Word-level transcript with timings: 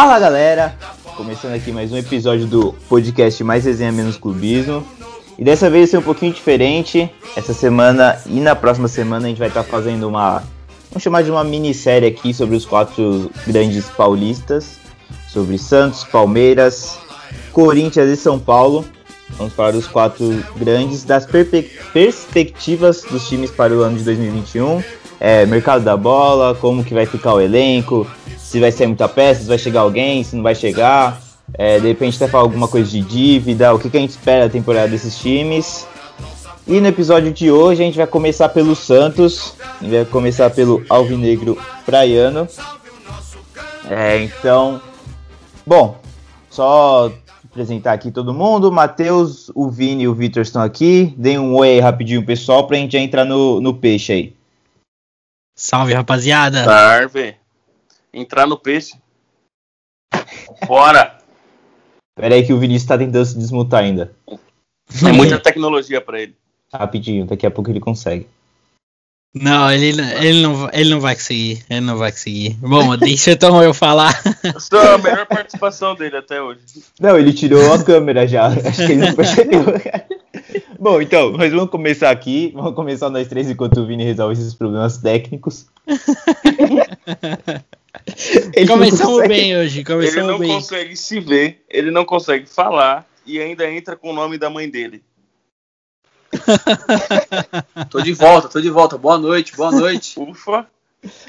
Fala 0.00 0.16
galera, 0.20 0.76
começando 1.16 1.54
aqui 1.54 1.72
mais 1.72 1.90
um 1.90 1.96
episódio 1.96 2.46
do 2.46 2.72
podcast 2.88 3.42
Mais 3.42 3.64
Resenha 3.64 3.90
Menos 3.90 4.16
Clubismo. 4.16 4.86
E 5.36 5.42
dessa 5.42 5.68
vez 5.68 5.90
ser 5.90 5.98
um 5.98 6.02
pouquinho 6.02 6.32
diferente. 6.32 7.10
Essa 7.34 7.52
semana 7.52 8.16
e 8.24 8.38
na 8.38 8.54
próxima 8.54 8.86
semana 8.86 9.26
a 9.26 9.28
gente 9.28 9.40
vai 9.40 9.48
estar 9.48 9.64
fazendo 9.64 10.06
uma. 10.06 10.44
Vamos 10.88 11.02
chamar 11.02 11.24
de 11.24 11.32
uma 11.32 11.42
minissérie 11.42 12.06
aqui 12.08 12.32
sobre 12.32 12.54
os 12.54 12.64
quatro 12.64 13.28
grandes 13.44 13.86
paulistas. 13.86 14.78
Sobre 15.28 15.58
Santos, 15.58 16.04
Palmeiras, 16.04 16.96
Corinthians 17.50 18.08
e 18.08 18.16
São 18.16 18.38
Paulo. 18.38 18.84
Vamos 19.30 19.52
falar 19.52 19.72
dos 19.72 19.88
quatro 19.88 20.44
grandes, 20.54 21.02
das 21.02 21.26
perspectivas 21.26 23.02
dos 23.02 23.28
times 23.28 23.50
para 23.50 23.74
o 23.74 23.80
ano 23.80 23.98
de 23.98 24.04
2021. 24.04 24.80
É, 25.20 25.44
mercado 25.46 25.82
da 25.82 25.96
bola, 25.96 26.54
como 26.54 26.84
que 26.84 26.94
vai 26.94 27.06
ficar 27.06 27.34
o 27.34 27.40
elenco, 27.40 28.06
se 28.36 28.60
vai 28.60 28.70
ser 28.70 28.86
muita 28.86 29.08
peça, 29.08 29.42
se 29.42 29.48
vai 29.48 29.58
chegar 29.58 29.80
alguém, 29.80 30.22
se 30.22 30.36
não 30.36 30.42
vai 30.42 30.54
chegar. 30.54 31.20
É, 31.54 31.80
de 31.80 31.88
repente 31.88 32.16
até 32.16 32.28
falar 32.28 32.44
alguma 32.44 32.68
coisa 32.68 32.88
de 32.90 33.00
dívida, 33.00 33.74
o 33.74 33.78
que, 33.78 33.88
que 33.88 33.96
a 33.96 34.00
gente 34.00 34.10
espera 34.10 34.46
da 34.46 34.52
temporada 34.52 34.88
desses 34.88 35.18
times. 35.18 35.86
E 36.66 36.80
no 36.80 36.86
episódio 36.86 37.32
de 37.32 37.50
hoje 37.50 37.82
a 37.82 37.86
gente 37.86 37.96
vai 37.96 38.06
começar 38.06 38.50
pelo 38.50 38.76
Santos, 38.76 39.54
a 39.80 39.84
gente 39.84 39.94
vai 39.94 40.04
começar 40.04 40.50
pelo 40.50 40.84
Alvinegro 40.88 41.56
Praiano. 41.86 42.46
É, 43.88 44.22
então, 44.22 44.80
bom, 45.66 45.96
só 46.50 47.10
apresentar 47.50 47.94
aqui 47.94 48.10
todo 48.10 48.34
mundo. 48.34 48.70
Matheus, 48.70 49.50
o 49.54 49.70
Vini 49.70 50.04
e 50.04 50.08
o 50.08 50.14
Vitor 50.14 50.42
estão 50.42 50.60
aqui. 50.60 51.14
Deem 51.16 51.38
um 51.38 51.54
oi 51.54 51.70
aí 51.70 51.80
rapidinho, 51.80 52.24
pessoal, 52.24 52.66
pra 52.66 52.76
gente 52.76 52.96
entrar 52.98 53.24
no, 53.24 53.60
no 53.60 53.72
peixe 53.72 54.12
aí. 54.12 54.37
Salve, 55.60 55.92
rapaziada. 55.92 56.62
Salve. 56.62 57.34
Entrar 58.14 58.46
no 58.46 58.56
peixe. 58.56 58.96
Bora. 60.64 61.18
Pera 62.14 62.36
aí 62.36 62.46
que 62.46 62.52
o 62.52 62.60
Vinícius 62.60 62.86
tá 62.86 62.96
tentando 62.96 63.24
se 63.24 63.36
desmutar 63.36 63.82
ainda. 63.82 64.14
É 65.04 65.10
muita 65.10 65.36
tecnologia 65.40 66.00
para 66.00 66.20
ele. 66.20 66.36
Rapidinho, 66.72 67.26
daqui 67.26 67.44
a 67.44 67.50
pouco 67.50 67.70
ele 67.70 67.80
consegue. 67.80 68.28
Não, 69.34 69.68
ele, 69.68 70.00
ele, 70.22 70.42
não, 70.42 70.70
ele 70.72 70.90
não 70.90 71.00
vai 71.00 71.16
conseguir. 71.16 71.64
Ele 71.68 71.80
não 71.80 71.98
vai 71.98 72.12
conseguir. 72.12 72.56
Bom, 72.60 72.94
deixa 72.96 73.32
então 73.32 73.60
eu 73.60 73.74
falar. 73.74 74.16
Essa 74.44 74.76
é 74.76 74.94
a 74.94 74.98
melhor 74.98 75.26
participação 75.26 75.96
dele 75.96 76.18
até 76.18 76.40
hoje. 76.40 76.60
Não, 77.00 77.18
ele 77.18 77.32
tirou 77.32 77.72
a 77.72 77.82
câmera 77.82 78.28
já. 78.28 78.46
Acho 78.46 78.86
que 78.86 78.92
ele 78.92 79.06
não 79.06 79.14
percebeu. 79.14 79.64
Bom, 80.88 81.02
então, 81.02 81.32
nós 81.32 81.52
vamos 81.52 81.68
começar 81.68 82.08
aqui. 82.08 82.50
Vamos 82.54 82.74
começar 82.74 83.10
nós 83.10 83.28
três 83.28 83.50
enquanto 83.50 83.78
o 83.78 83.86
Vini 83.86 84.04
resolve 84.04 84.32
esses 84.32 84.54
problemas 84.54 84.96
técnicos. 84.96 85.66
começamos 88.66 89.28
bem 89.28 89.54
hoje. 89.54 89.84
Começamos 89.84 90.16
ele 90.16 90.26
não 90.26 90.38
bem. 90.38 90.48
consegue 90.48 90.96
se 90.96 91.20
ver, 91.20 91.62
ele 91.68 91.90
não 91.90 92.06
consegue 92.06 92.48
falar 92.48 93.06
e 93.26 93.38
ainda 93.38 93.70
entra 93.70 93.96
com 93.96 94.12
o 94.12 94.14
nome 94.14 94.38
da 94.38 94.48
mãe 94.48 94.66
dele. 94.66 95.04
tô 97.90 98.00
de 98.00 98.14
volta, 98.14 98.48
tô 98.48 98.58
de 98.58 98.70
volta. 98.70 98.96
Boa 98.96 99.18
noite, 99.18 99.54
boa 99.54 99.70
noite. 99.70 100.18
Ufa. 100.18 100.66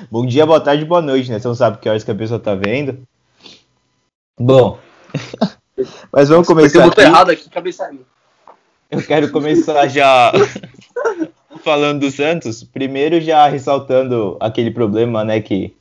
Bom 0.09 0.25
dia, 0.25 0.45
boa 0.45 0.61
tarde, 0.61 0.85
boa 0.85 1.01
noite, 1.01 1.29
né? 1.29 1.37
Você 1.37 1.49
não 1.49 1.55
sabe 1.55 1.79
que 1.79 1.89
horas 1.89 2.05
que 2.05 2.11
a 2.11 2.15
pessoa 2.15 2.39
tá 2.39 2.55
vendo. 2.55 3.05
Bom. 4.39 4.79
Mas 6.13 6.29
vamos 6.29 6.47
começar. 6.47 6.85
aqui. 6.85 7.01
errado 7.01 7.31
aqui, 7.31 7.49
cabeça 7.49 7.85
Eu 8.91 9.03
quero 9.03 9.31
começar 9.31 9.87
já 9.87 10.31
falando 11.63 11.99
do 12.01 12.11
Santos. 12.11 12.63
Primeiro 12.63 13.21
já 13.21 13.47
ressaltando 13.47 14.35
aquele 14.39 14.71
problema, 14.71 15.23
né, 15.23 15.39
que 15.39 15.75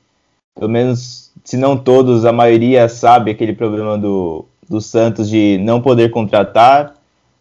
pelo 0.54 0.70
menos 0.70 1.32
se 1.42 1.56
não 1.56 1.76
todos, 1.76 2.26
a 2.26 2.32
maioria 2.32 2.86
sabe 2.88 3.30
aquele 3.30 3.54
problema 3.54 3.96
do, 3.96 4.44
do 4.68 4.80
Santos 4.80 5.30
de 5.30 5.56
não 5.58 5.80
poder 5.80 6.10
contratar 6.10 6.94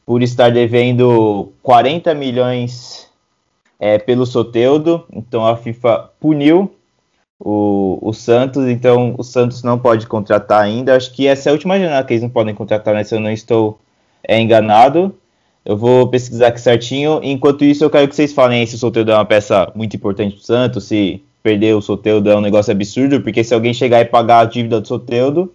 por 0.06 0.24
estar 0.24 0.52
devendo 0.52 1.52
40 1.62 2.14
milhões 2.14 3.10
é, 3.78 3.98
pelo 3.98 4.26
Soteudo. 4.26 5.04
Então 5.12 5.46
a 5.46 5.58
FIFA 5.58 6.12
puniu 6.18 6.74
o, 7.38 8.00
o 8.02 8.14
Santos, 8.14 8.68
então 8.68 9.16
o 9.18 9.24
Santos 9.24 9.64
não 9.64 9.78
pode 9.78 10.08
contratar 10.08 10.62
ainda. 10.62 10.96
Acho 10.96 11.12
que 11.14 11.28
essa 11.28 11.50
é 11.50 11.52
a 11.52 11.54
última 11.54 11.78
janela 11.78 12.06
que 12.06 12.14
eles 12.14 12.24
não 12.24 12.30
podem 12.30 12.56
contratar, 12.56 12.94
né? 12.94 13.04
Se 13.04 13.14
eu 13.14 13.20
não 13.20 13.32
estou 13.32 13.78
é, 14.24 14.40
enganado. 14.40 15.14
Eu 15.68 15.76
vou 15.76 16.08
pesquisar 16.08 16.48
aqui 16.48 16.62
certinho. 16.62 17.20
Enquanto 17.22 17.66
isso, 17.66 17.84
eu 17.84 17.90
quero 17.90 18.08
que 18.08 18.16
vocês 18.16 18.32
falem 18.32 18.66
se 18.66 18.76
o 18.76 18.78
Soteudo 18.78 19.12
é 19.12 19.16
uma 19.16 19.26
peça 19.26 19.70
muito 19.76 19.98
importante 19.98 20.38
do 20.38 20.42
Santos, 20.42 20.86
se 20.86 21.22
perder 21.44 21.76
o 21.76 21.82
Soteudo 21.82 22.30
é 22.30 22.38
um 22.38 22.42
negócio 22.42 22.72
absurdo, 22.72 23.20
porque 23.20 23.44
se 23.44 23.54
alguém 23.54 23.74
chegar 23.74 24.00
e 24.00 24.06
pagar 24.06 24.40
a 24.40 24.46
dívida 24.46 24.80
do 24.80 24.88
Soteudo, 24.88 25.54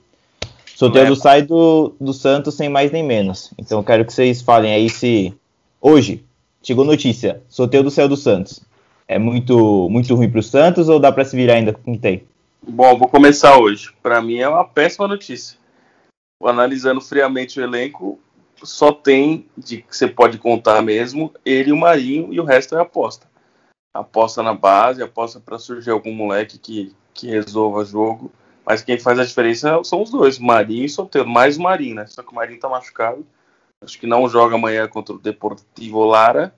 Soteldo 0.76 1.14
é. 1.14 1.16
sai 1.16 1.40
do, 1.40 1.94
do 1.98 2.12
Santos 2.12 2.54
sem 2.54 2.68
mais 2.68 2.92
nem 2.92 3.02
menos. 3.02 3.54
Então 3.58 3.78
eu 3.78 3.84
quero 3.84 4.04
que 4.04 4.12
vocês 4.12 4.42
falem 4.42 4.74
aí 4.74 4.90
se 4.90 5.32
hoje 5.80 6.22
chegou 6.62 6.84
notícia, 6.84 7.40
Soteldo 7.48 7.90
saiu 7.90 8.10
do 8.10 8.16
Santos. 8.16 8.60
É 9.08 9.18
muito 9.18 9.88
muito 9.88 10.14
ruim 10.14 10.28
para 10.28 10.40
o 10.40 10.42
Santos 10.42 10.90
ou 10.90 11.00
dá 11.00 11.10
para 11.10 11.24
se 11.24 11.34
virar 11.34 11.54
ainda 11.54 11.72
com 11.72 11.96
tem? 11.96 12.22
Bom, 12.62 12.98
vou 12.98 13.08
começar 13.08 13.58
hoje. 13.58 13.88
Para 14.02 14.20
mim 14.20 14.36
é 14.36 14.48
uma 14.48 14.64
péssima 14.64 15.08
notícia. 15.08 15.56
Analisando 16.44 17.00
friamente 17.00 17.58
o 17.58 17.62
elenco, 17.62 18.18
só 18.64 18.92
tem 18.92 19.46
de 19.56 19.82
que 19.82 19.96
você 19.96 20.08
pode 20.08 20.38
contar 20.38 20.82
mesmo 20.82 21.32
ele 21.44 21.70
e 21.70 21.72
o 21.72 21.76
Marinho 21.76 22.32
e 22.32 22.40
o 22.40 22.44
resto 22.44 22.76
é 22.76 22.80
aposta. 22.80 23.26
Aposta 23.94 24.42
na 24.42 24.54
base, 24.54 25.02
aposta 25.02 25.38
para 25.40 25.58
surgir 25.58 25.90
algum 25.90 26.12
moleque 26.12 26.58
que, 26.58 26.94
que 27.12 27.28
resolva 27.28 27.84
jogo 27.84 28.32
mas 28.64 28.82
quem 28.82 28.98
faz 28.98 29.18
a 29.18 29.24
diferença 29.24 29.82
são 29.84 30.02
os 30.02 30.10
dois, 30.10 30.38
Marinho 30.38 30.84
e 30.84 30.88
Soteldo. 30.88 31.28
Mais 31.28 31.56
o 31.56 31.62
Marinho, 31.62 31.96
né? 31.96 32.06
Só 32.06 32.22
que 32.22 32.30
o 32.30 32.34
Marinho 32.34 32.60
tá 32.60 32.68
machucado. 32.68 33.26
Acho 33.82 33.98
que 33.98 34.06
não 34.06 34.28
joga 34.28 34.54
amanhã 34.54 34.86
contra 34.86 35.14
o 35.14 35.18
Deportivo 35.18 36.04
Lara. 36.04 36.54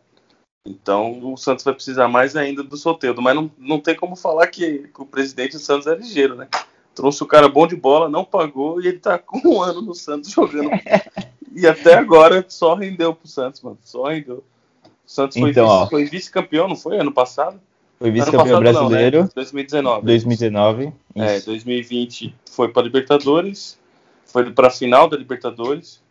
Então 0.67 1.33
o 1.33 1.37
Santos 1.37 1.65
vai 1.65 1.75
precisar 1.75 2.09
mais 2.09 2.37
ainda 2.37 2.63
do 2.63 2.77
Soteldo. 2.77 3.23
Mas 3.23 3.35
não, 3.35 3.51
não 3.59 3.81
tem 3.81 3.97
como 3.97 4.17
falar 4.17 4.47
que, 4.49 4.89
que 4.89 5.03
o 5.03 5.07
presidente 5.07 5.53
do 5.53 5.59
Santos 5.59 5.87
é 5.87 5.95
ligeiro, 5.95 6.35
né? 6.35 6.49
Trouxe 6.95 7.23
o 7.23 7.27
cara 7.27 7.49
bom 7.49 7.67
de 7.67 7.75
bola, 7.75 8.09
não 8.09 8.25
pagou 8.25 8.81
e 8.81 8.87
ele 8.87 8.99
tá 8.99 9.19
com 9.19 9.41
um 9.49 9.63
ano 9.63 9.81
no 9.81 9.95
Santos 9.95 10.31
jogando. 10.31 10.71
e 11.55 11.67
até 11.67 11.95
agora 11.95 12.45
só 12.49 12.75
rendeu 12.75 13.15
pro 13.15 13.29
Santos, 13.29 13.61
mano. 13.63 13.79
Só 13.83 14.05
rendeu. 14.05 14.45
O 14.85 15.11
Santos 15.11 15.39
foi 15.39 15.51
então, 15.51 15.89
vice-campeão, 16.11 16.69
vice 16.69 16.75
não 16.75 16.77
foi? 16.77 16.99
Ano 16.99 17.13
passado? 17.13 17.61
Foi 17.99 18.11
vice-campeão 18.11 18.61
brasileiro. 18.61 19.19
Não, 19.19 19.25
né? 19.25 19.31
2019. 19.35 20.07
2019. 20.07 20.93
É, 21.15 21.41
2020 21.41 22.35
foi 22.51 22.69
para 22.69 22.83
Libertadores. 22.83 23.79
Foi 24.27 24.51
para 24.51 24.69
a 24.69 24.71
final 24.71 25.09
da 25.09 25.17
Libertadores. 25.17 26.03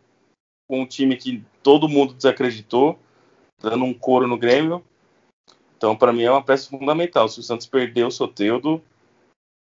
Com 0.67 0.81
um 0.81 0.85
time 0.85 1.17
que 1.17 1.43
todo 1.61 1.89
mundo 1.89 2.13
desacreditou, 2.13 2.97
dando 3.61 3.83
um 3.83 3.93
couro 3.93 4.27
no 4.27 4.37
Grêmio. 4.37 4.83
Então, 5.77 5.95
para 5.95 6.13
mim, 6.13 6.23
é 6.23 6.31
uma 6.31 6.41
peça 6.41 6.69
fundamental. 6.69 7.27
Se 7.27 7.41
o 7.41 7.43
Santos 7.43 7.67
perder 7.67 8.05
o 8.05 8.11
Soteudo, 8.11 8.81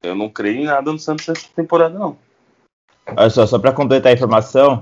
eu 0.04 0.14
não 0.14 0.30
creio 0.30 0.62
em 0.62 0.66
nada 0.66 0.92
no 0.92 1.00
Santos 1.00 1.30
essa 1.30 1.48
temporada, 1.56 1.98
não. 1.98 2.18
Olha 3.08 3.30
só, 3.30 3.46
só 3.48 3.58
para 3.58 3.72
completar 3.72 4.12
a 4.12 4.16
informação, 4.16 4.82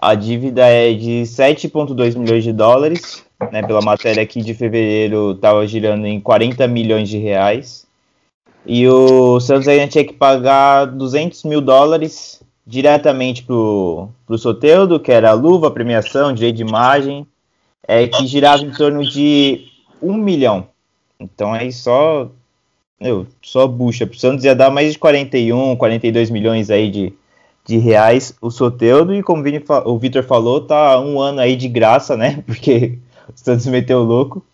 a 0.00 0.14
dívida 0.14 0.66
é 0.66 0.92
de 0.94 1.22
7,2 1.22 2.16
milhões 2.16 2.42
de 2.42 2.52
dólares 2.52 3.24
né, 3.52 3.62
pela 3.62 3.80
matéria 3.80 4.22
aqui 4.22 4.42
de 4.42 4.54
fevereiro, 4.54 5.32
estava 5.32 5.66
girando 5.66 6.06
em 6.06 6.20
40 6.20 6.66
milhões 6.68 7.08
de 7.08 7.18
reais. 7.18 7.86
E 8.66 8.86
o 8.86 9.40
Santos 9.40 9.68
ainda 9.68 9.88
tinha 9.88 10.04
que 10.04 10.12
pagar 10.12 10.86
200 10.86 11.44
mil 11.44 11.60
dólares 11.60 12.42
diretamente 12.66 13.42
pro, 13.42 14.08
pro 14.26 14.38
Soteudo, 14.38 15.00
que 15.00 15.10
era 15.10 15.30
a 15.30 15.34
luva, 15.34 15.68
a 15.68 15.70
premiação, 15.70 16.32
direito 16.32 16.56
de 16.56 16.62
imagem, 16.62 17.26
é, 17.86 18.06
que 18.06 18.26
girava 18.26 18.62
em 18.62 18.70
torno 18.70 19.04
de 19.04 19.66
um 20.00 20.14
milhão. 20.14 20.68
Então 21.18 21.52
aí 21.52 21.72
só, 21.72 22.30
meu, 23.00 23.26
só 23.42 23.66
bucha. 23.66 24.06
Pro 24.06 24.18
Santos 24.18 24.44
ia 24.44 24.54
dar 24.54 24.70
mais 24.70 24.92
de 24.92 24.98
41, 24.98 25.76
42 25.76 26.30
milhões 26.30 26.70
aí 26.70 26.90
de, 26.90 27.12
de 27.64 27.76
reais 27.76 28.34
o 28.40 28.50
Soteudo, 28.50 29.14
e 29.14 29.22
como 29.22 29.44
o 29.84 29.98
Vitor 29.98 30.22
falou, 30.22 30.66
tá 30.66 31.00
um 31.00 31.20
ano 31.20 31.40
aí 31.40 31.56
de 31.56 31.68
graça, 31.68 32.16
né? 32.16 32.42
Porque 32.46 32.98
o 33.28 33.32
Santos 33.34 33.66
meteu 33.66 34.02
louco. 34.02 34.44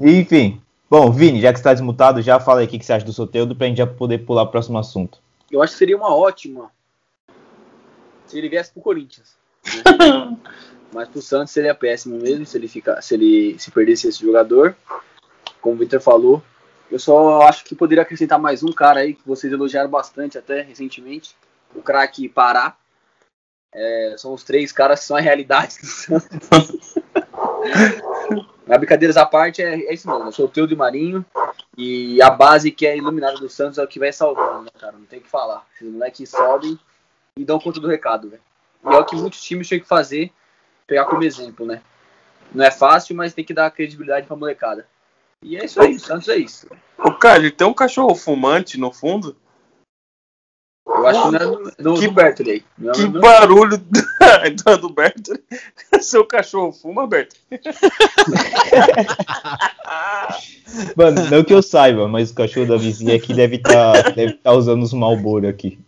Enfim. 0.00 0.60
Bom, 0.90 1.12
Vini, 1.12 1.40
já 1.40 1.52
que 1.52 1.58
está 1.58 1.72
desmutado, 1.72 2.22
já 2.22 2.40
fala 2.40 2.60
aí 2.60 2.66
o 2.66 2.68
que 2.68 2.82
você 2.82 2.94
acha 2.94 3.04
do 3.04 3.12
Soteudo 3.12 3.54
pra 3.54 3.66
gente 3.66 3.76
já 3.76 3.86
poder 3.86 4.18
pular 4.18 4.46
pro 4.46 4.52
próximo 4.52 4.78
assunto. 4.78 5.18
Eu 5.50 5.62
acho 5.62 5.74
que 5.74 5.78
seria 5.78 5.96
uma 5.96 6.14
ótima 6.14 6.70
se 8.26 8.38
ele 8.38 8.48
viesse 8.48 8.72
pro 8.72 8.82
Corinthians. 8.82 9.36
Né? 9.64 10.36
Mas 10.92 11.08
pro 11.08 11.20
Santos 11.20 11.52
seria 11.52 11.74
péssimo 11.74 12.18
mesmo 12.18 12.46
se 12.46 12.56
ele 12.56 12.68
ficar, 12.68 13.02
se 13.02 13.14
ele 13.14 13.58
se 13.58 13.70
perdesse 13.70 14.08
esse 14.08 14.20
jogador. 14.20 14.74
Como 15.60 15.74
o 15.74 15.78
Victor 15.78 16.00
falou. 16.00 16.42
Eu 16.90 16.98
só 16.98 17.42
acho 17.42 17.64
que 17.64 17.74
poderia 17.74 18.02
acrescentar 18.02 18.38
mais 18.38 18.62
um 18.62 18.72
cara 18.72 19.00
aí 19.00 19.12
que 19.12 19.26
vocês 19.26 19.52
elogiaram 19.52 19.90
bastante 19.90 20.38
até 20.38 20.62
recentemente. 20.62 21.36
O 21.74 21.82
craque 21.82 22.28
Pará. 22.28 22.76
É, 23.72 24.14
são 24.16 24.32
os 24.32 24.42
três 24.42 24.72
caras 24.72 25.00
que 25.00 25.06
são 25.06 25.16
a 25.16 25.20
realidade 25.20 25.78
do 25.78 25.86
Santos. 25.86 26.94
Brincadeiras 28.78 29.16
à 29.16 29.26
parte, 29.26 29.62
é, 29.62 29.74
é 29.74 29.94
isso 29.94 30.08
mesmo. 30.08 30.32
Sou 30.32 30.50
o 30.54 30.66
de 30.66 30.76
Marinho. 30.76 31.24
E 31.76 32.20
a 32.22 32.30
base 32.30 32.70
que 32.70 32.86
é 32.86 32.96
iluminada 32.96 33.38
do 33.38 33.48
Santos 33.48 33.78
é 33.78 33.82
o 33.82 33.88
que 33.88 33.98
vai 33.98 34.12
salvando, 34.12 34.64
né, 34.64 34.70
cara? 34.78 34.92
Não 34.92 35.04
tem 35.04 35.18
o 35.18 35.22
que 35.22 35.28
falar. 35.28 35.66
Esses 35.74 35.92
moleques 35.92 36.30
sobem 36.30 36.78
e 37.36 37.44
dão 37.44 37.60
conta 37.60 37.80
do 37.80 37.88
recado, 37.88 38.28
velho. 38.28 38.42
E 38.84 38.88
é 38.88 38.96
o 38.96 39.04
que 39.04 39.16
muitos 39.16 39.42
times 39.42 39.68
têm 39.68 39.80
que 39.80 39.86
fazer, 39.86 40.32
pegar 40.86 41.04
como 41.04 41.22
exemplo, 41.22 41.66
né? 41.66 41.82
Não 42.52 42.64
é 42.64 42.70
fácil, 42.70 43.14
mas 43.14 43.34
tem 43.34 43.44
que 43.44 43.54
dar 43.54 43.70
credibilidade 43.70 44.26
pra 44.26 44.36
molecada. 44.36 44.86
E 45.42 45.56
é 45.56 45.64
isso 45.64 45.80
aí, 45.80 45.94
o 45.94 46.00
Santos 46.00 46.28
é 46.28 46.36
isso. 46.36 46.68
Ô, 46.98 47.12
cara, 47.12 47.38
ele 47.38 47.50
tem 47.50 47.66
um 47.66 47.74
cachorro 47.74 48.14
fumante 48.14 48.78
no 48.78 48.92
fundo? 48.92 49.36
Eu 50.88 51.06
acho 51.06 51.22
que 51.22 51.30
não 51.30 51.38
é 51.38 51.44
do, 51.44 51.72
do, 51.94 52.00
Que- 52.00 52.08
do. 52.08 52.14
Não 52.78 52.90
é 52.90 52.94
Que 52.94 53.06
do- 53.06 53.20
barulho 53.20 53.76
do, 53.78 54.78
do 54.80 54.88
Berto. 54.88 55.38
Seu 56.00 56.24
cachorro 56.24 56.72
fuma, 56.72 57.06
Berto? 57.06 57.36
Mano, 60.96 61.30
não 61.30 61.44
que 61.44 61.52
eu 61.52 61.62
saiba, 61.62 62.08
mas 62.08 62.30
o 62.30 62.34
cachorro 62.34 62.66
da 62.66 62.76
vizinha 62.76 63.14
aqui 63.16 63.32
deve 63.34 63.56
estar 63.56 64.12
deve 64.12 64.34
tá 64.34 64.52
usando 64.52 64.82
os 64.82 64.92
Malboro 64.92 65.48
aqui. 65.48 65.78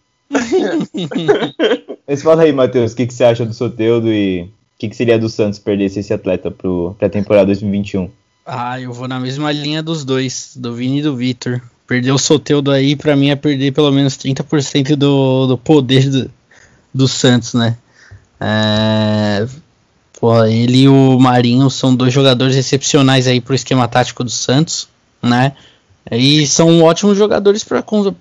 mas 2.07 2.23
fala 2.23 2.43
aí, 2.43 2.53
Matheus, 2.53 2.93
o 2.93 2.97
que, 2.97 3.07
que 3.07 3.15
você 3.15 3.25
acha 3.25 3.45
do 3.45 3.53
Soteudo 3.55 4.09
e 4.13 4.43
o 4.43 4.49
que, 4.79 4.89
que 4.89 4.97
seria 4.97 5.19
do 5.19 5.29
Santos 5.29 5.59
perdesse 5.59 6.01
esse 6.01 6.13
atleta 6.15 6.51
pro, 6.51 6.95
pra 6.99 7.09
temporada 7.09 7.47
2021? 7.47 8.11
Ah, 8.47 8.81
eu 8.81 8.93
vou 8.93 9.07
na 9.07 9.21
mesma 9.21 9.53
linha 9.53 9.83
dos 9.83 10.05
dois, 10.05 10.55
do 10.57 10.75
Vini 10.75 11.01
e 11.01 11.03
do 11.03 11.15
Vitor. 11.17 11.61
Perder 11.91 12.13
o 12.13 12.19
Soteudo 12.19 12.71
aí, 12.71 12.95
pra 12.95 13.17
mim, 13.17 13.31
é 13.31 13.35
perder 13.35 13.73
pelo 13.73 13.91
menos 13.91 14.17
30% 14.17 14.95
do, 14.95 15.49
do 15.49 15.59
poder 15.59 16.09
do, 16.09 16.31
do 16.95 17.09
Santos, 17.09 17.53
né? 17.53 17.77
É, 18.39 19.45
pô, 20.21 20.45
ele 20.45 20.83
e 20.83 20.89
o 20.89 21.19
Marinho 21.19 21.69
são 21.69 21.93
dois 21.93 22.15
jogadores 22.15 22.55
excepcionais 22.55 23.27
aí 23.27 23.41
pro 23.41 23.57
esquema 23.57 23.89
tático 23.89 24.23
do 24.23 24.31
Santos, 24.31 24.87
né? 25.21 25.55
E 26.13 26.47
são 26.47 26.81
ótimos 26.81 27.19
jogadores 27.19 27.67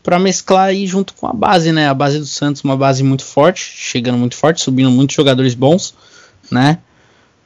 para 0.01 0.18
mesclar 0.18 0.69
aí 0.69 0.88
junto 0.88 1.13
com 1.13 1.27
a 1.27 1.33
base, 1.33 1.71
né? 1.71 1.88
A 1.88 1.94
base 1.94 2.18
do 2.18 2.25
Santos, 2.25 2.63
uma 2.63 2.75
base 2.75 3.04
muito 3.04 3.24
forte, 3.24 3.62
chegando 3.62 4.18
muito 4.18 4.36
forte, 4.36 4.62
subindo 4.62 4.89
muitos 4.89 5.16
jogadores 5.16 5.54
bons, 5.54 5.94
né? 6.50 6.80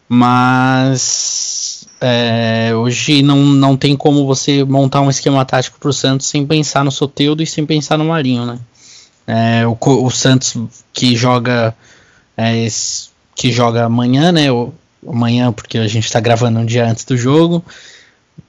Mas 0.08 1.73
é, 2.06 2.76
hoje 2.76 3.22
não, 3.22 3.38
não 3.38 3.78
tem 3.78 3.96
como 3.96 4.26
você 4.26 4.62
montar 4.66 5.00
um 5.00 5.10
esquema 5.10 5.46
tático 5.46 5.80
para 5.80 5.90
o 5.90 5.94
Santos 5.94 6.28
sem 6.28 6.46
pensar 6.46 6.84
no 6.84 6.92
Soteudo 6.92 7.42
e 7.42 7.48
sem 7.48 7.66
pensar 7.66 7.98
no 7.98 8.04
Marinho, 8.04 8.46
né? 8.46 8.60
É, 9.26 9.66
o, 9.66 9.78
o 9.80 10.12
Santos 10.12 10.58
que 10.92 11.16
joga 11.16 11.74
é, 12.36 12.68
que 13.34 13.54
joga 13.54 13.86
amanhã, 13.86 14.34
né? 14.34 14.52
O, 14.52 14.74
amanhã 15.08 15.54
porque 15.54 15.78
a 15.78 15.88
gente 15.88 16.04
está 16.04 16.20
gravando 16.20 16.60
um 16.60 16.66
dia 16.66 16.86
antes 16.86 17.06
do 17.06 17.16
jogo. 17.16 17.64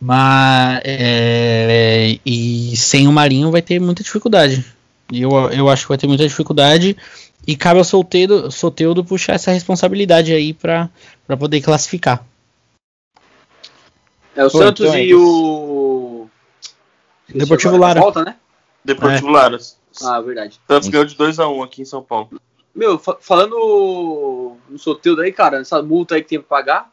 Mas 0.01 0.81
é, 0.85 2.19
e 2.27 2.77
sem 2.77 3.07
o 3.07 3.13
Marinho 3.13 3.53
vai 3.53 3.63
ter 3.63 3.81
muita 3.81 4.03
dificuldade. 4.03 4.65
Eu, 5.13 5.31
eu 5.51 5.69
acho 5.69 5.83
que 5.83 5.91
vai 5.91 5.99
ter 5.99 6.09
muita 6.09 6.27
dificuldade. 6.27 6.97
E 7.47 7.55
cabe 7.55 7.79
ao 7.79 7.85
Soteudo 7.85 9.05
puxar 9.05 9.35
essa 9.35 9.53
responsabilidade 9.53 10.33
aí 10.33 10.53
para 10.53 10.91
poder 11.39 11.61
classificar. 11.61 12.25
É 14.37 14.45
o 14.45 14.51
Pô, 14.51 14.59
Santos 14.59 14.87
então 14.87 14.95
é 14.99 15.05
e 15.05 15.15
o. 15.15 16.29
Deportivo 17.29 17.75
Agora, 17.77 17.89
Lara. 17.89 18.01
Volta, 18.01 18.25
né? 18.25 18.37
Deportivo 18.85 19.29
Laras. 19.29 19.79
Ah, 20.03 20.21
verdade. 20.21 20.61
Santos 20.69 20.89
ganhou 20.89 21.05
de 21.07 21.15
2x1 21.17 21.65
aqui 21.65 21.83
em 21.83 21.85
São 21.85 22.03
Paulo. 22.03 22.31
Meu, 22.75 22.99
fa- 22.99 23.17
falando 23.21 24.57
no 24.69 24.79
Soteudo 24.79 25.23
aí, 25.23 25.33
cara, 25.33 25.59
essa 25.61 25.81
multa 25.83 26.17
aí 26.17 26.23
que 26.23 26.29
tem 26.31 26.41
pra 26.41 26.49
pagar. 26.59 26.93